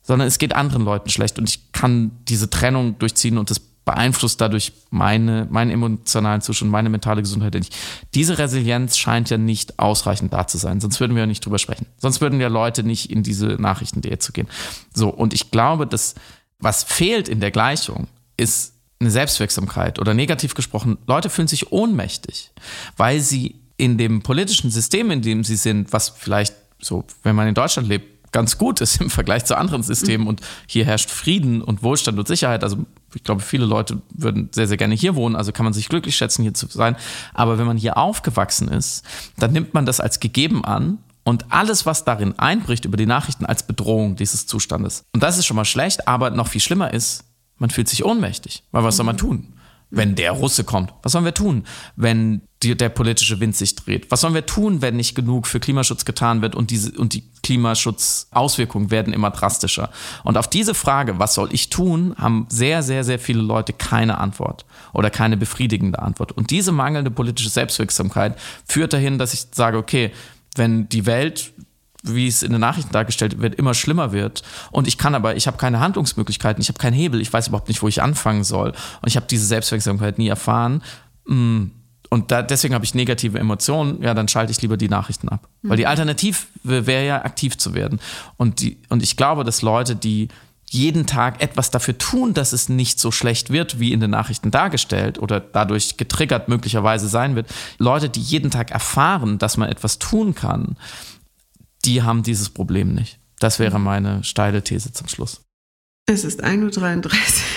[0.03, 4.41] sondern es geht anderen Leuten schlecht und ich kann diese Trennung durchziehen und das beeinflusst
[4.41, 7.75] dadurch meine, meinen emotionalen Zustand, meine mentale Gesundheit nicht.
[8.15, 11.59] Diese Resilienz scheint ja nicht ausreichend da zu sein, sonst würden wir ja nicht drüber
[11.59, 11.87] sprechen.
[11.99, 14.49] Sonst würden ja Leute nicht in diese Nachrichten zu gehen.
[14.93, 16.17] So, und ich glaube, dass
[16.59, 22.51] was fehlt in der Gleichung, ist eine Selbstwirksamkeit oder negativ gesprochen, Leute fühlen sich ohnmächtig,
[22.97, 27.49] weil sie in dem politischen System, in dem sie sind, was vielleicht so, wenn man
[27.49, 30.29] in Deutschland lebt, ganz gut ist im Vergleich zu anderen Systemen mhm.
[30.29, 32.65] und hier herrscht Frieden und Wohlstand und Sicherheit.
[32.65, 35.89] Also ich glaube, viele Leute würden sehr, sehr gerne hier wohnen, also kann man sich
[35.89, 36.97] glücklich schätzen, hier zu sein.
[37.33, 39.05] Aber wenn man hier aufgewachsen ist,
[39.39, 43.47] dann nimmt man das als gegeben an und alles, was darin einbricht über die Nachrichten,
[43.47, 45.05] als Bedrohung dieses Zustandes.
[45.13, 47.25] Und das ist schon mal schlecht, aber noch viel schlimmer ist,
[47.59, 48.65] man fühlt sich ohnmächtig.
[48.71, 49.21] Weil was soll man mhm.
[49.21, 49.53] tun?
[49.91, 50.93] wenn der Russe kommt?
[51.03, 51.65] Was sollen wir tun,
[51.95, 54.11] wenn die, der politische Wind sich dreht?
[54.11, 57.25] Was sollen wir tun, wenn nicht genug für Klimaschutz getan wird und, diese, und die
[57.43, 59.91] Klimaschutzauswirkungen werden immer drastischer?
[60.25, 64.19] Und auf diese Frage, was soll ich tun, haben sehr, sehr, sehr viele Leute keine
[64.19, 66.33] Antwort oder keine befriedigende Antwort.
[66.33, 68.37] Und diese mangelnde politische Selbstwirksamkeit
[68.67, 70.13] führt dahin, dass ich sage, okay,
[70.57, 71.53] wenn die Welt
[72.09, 74.43] wie es in den Nachrichten dargestellt wird, immer schlimmer wird.
[74.71, 77.69] Und ich kann aber, ich habe keine Handlungsmöglichkeiten, ich habe keinen Hebel, ich weiß überhaupt
[77.69, 78.69] nicht, wo ich anfangen soll.
[78.69, 80.83] Und ich habe diese Selbstwirksamkeit nie erfahren.
[82.11, 85.49] Und da, deswegen habe ich negative Emotionen, ja, dann schalte ich lieber die Nachrichten ab.
[85.63, 85.71] Mhm.
[85.71, 88.01] Weil die Alternative wäre ja, aktiv zu werden.
[88.37, 90.29] Und, die, und ich glaube, dass Leute, die
[90.69, 94.51] jeden Tag etwas dafür tun, dass es nicht so schlecht wird, wie in den Nachrichten
[94.51, 97.49] dargestellt oder dadurch getriggert möglicherweise sein wird.
[97.79, 100.77] Leute, die jeden Tag erfahren, dass man etwas tun kann,
[101.85, 103.21] die haben dieses Problem nicht.
[103.39, 105.43] Das wäre meine steile These zum Schluss.
[106.07, 107.11] Es ist 1.33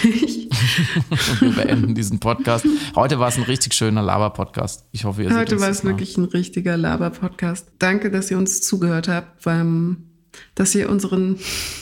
[0.06, 0.39] Uhr.
[1.40, 2.66] wir beenden diesen Podcast.
[2.96, 4.86] Heute war es ein richtig schöner Laber-Podcast.
[4.92, 7.72] Ich hoffe, ihr Heute war es wirklich ein richtiger Laber-Podcast.
[7.80, 10.10] Danke, dass ihr uns zugehört habt, beim,
[10.56, 11.38] dass ihr unseren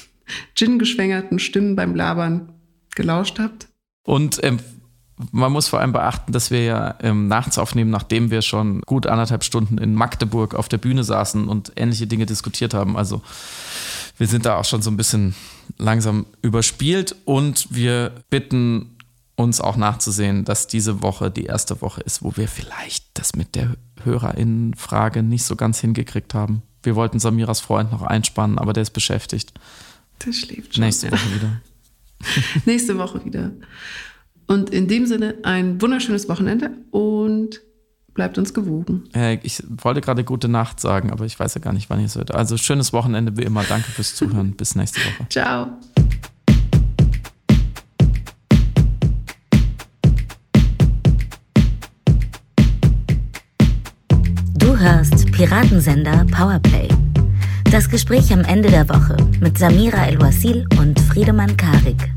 [0.56, 2.54] Gin-geschwängerten Stimmen beim Labern
[2.96, 3.68] gelauscht habt.
[4.04, 4.60] Und ähm,
[5.32, 9.08] man muss vor allem beachten, dass wir ja ähm, nachts aufnehmen, nachdem wir schon gut
[9.08, 12.98] anderthalb Stunden in Magdeburg auf der Bühne saßen und ähnliche Dinge diskutiert haben.
[12.98, 13.22] Also
[14.18, 15.36] wir sind da auch schon so ein bisschen
[15.78, 18.98] langsam überspielt und wir bitten
[19.36, 23.56] uns auch nachzusehen, dass diese Woche die erste Woche ist, wo wir vielleicht das mit
[23.56, 26.64] der Hörerinnenfrage nicht so ganz hingekriegt haben.
[26.82, 29.54] Wir wollten Samiras Freund noch einspannen, aber der ist beschäftigt.
[30.26, 30.84] Der schläft schon.
[30.84, 31.62] Nächste Woche wieder.
[32.66, 33.52] nächste Woche wieder.
[34.48, 37.62] Und in dem Sinne ein wunderschönes Wochenende und
[38.18, 39.04] bleibt uns gewogen.
[39.16, 42.08] Äh, ich wollte gerade gute Nacht sagen, aber ich weiß ja gar nicht, wann ihr
[42.08, 42.34] es hört.
[42.34, 43.64] Also schönes Wochenende wie immer.
[43.64, 44.54] Danke fürs Zuhören.
[44.54, 45.30] Bis nächste Woche.
[45.30, 45.68] Ciao.
[54.58, 56.90] Du hörst Piratensender Powerplay.
[57.72, 62.17] Das Gespräch am Ende der Woche mit Samira El-Wasil und Friedemann Karik.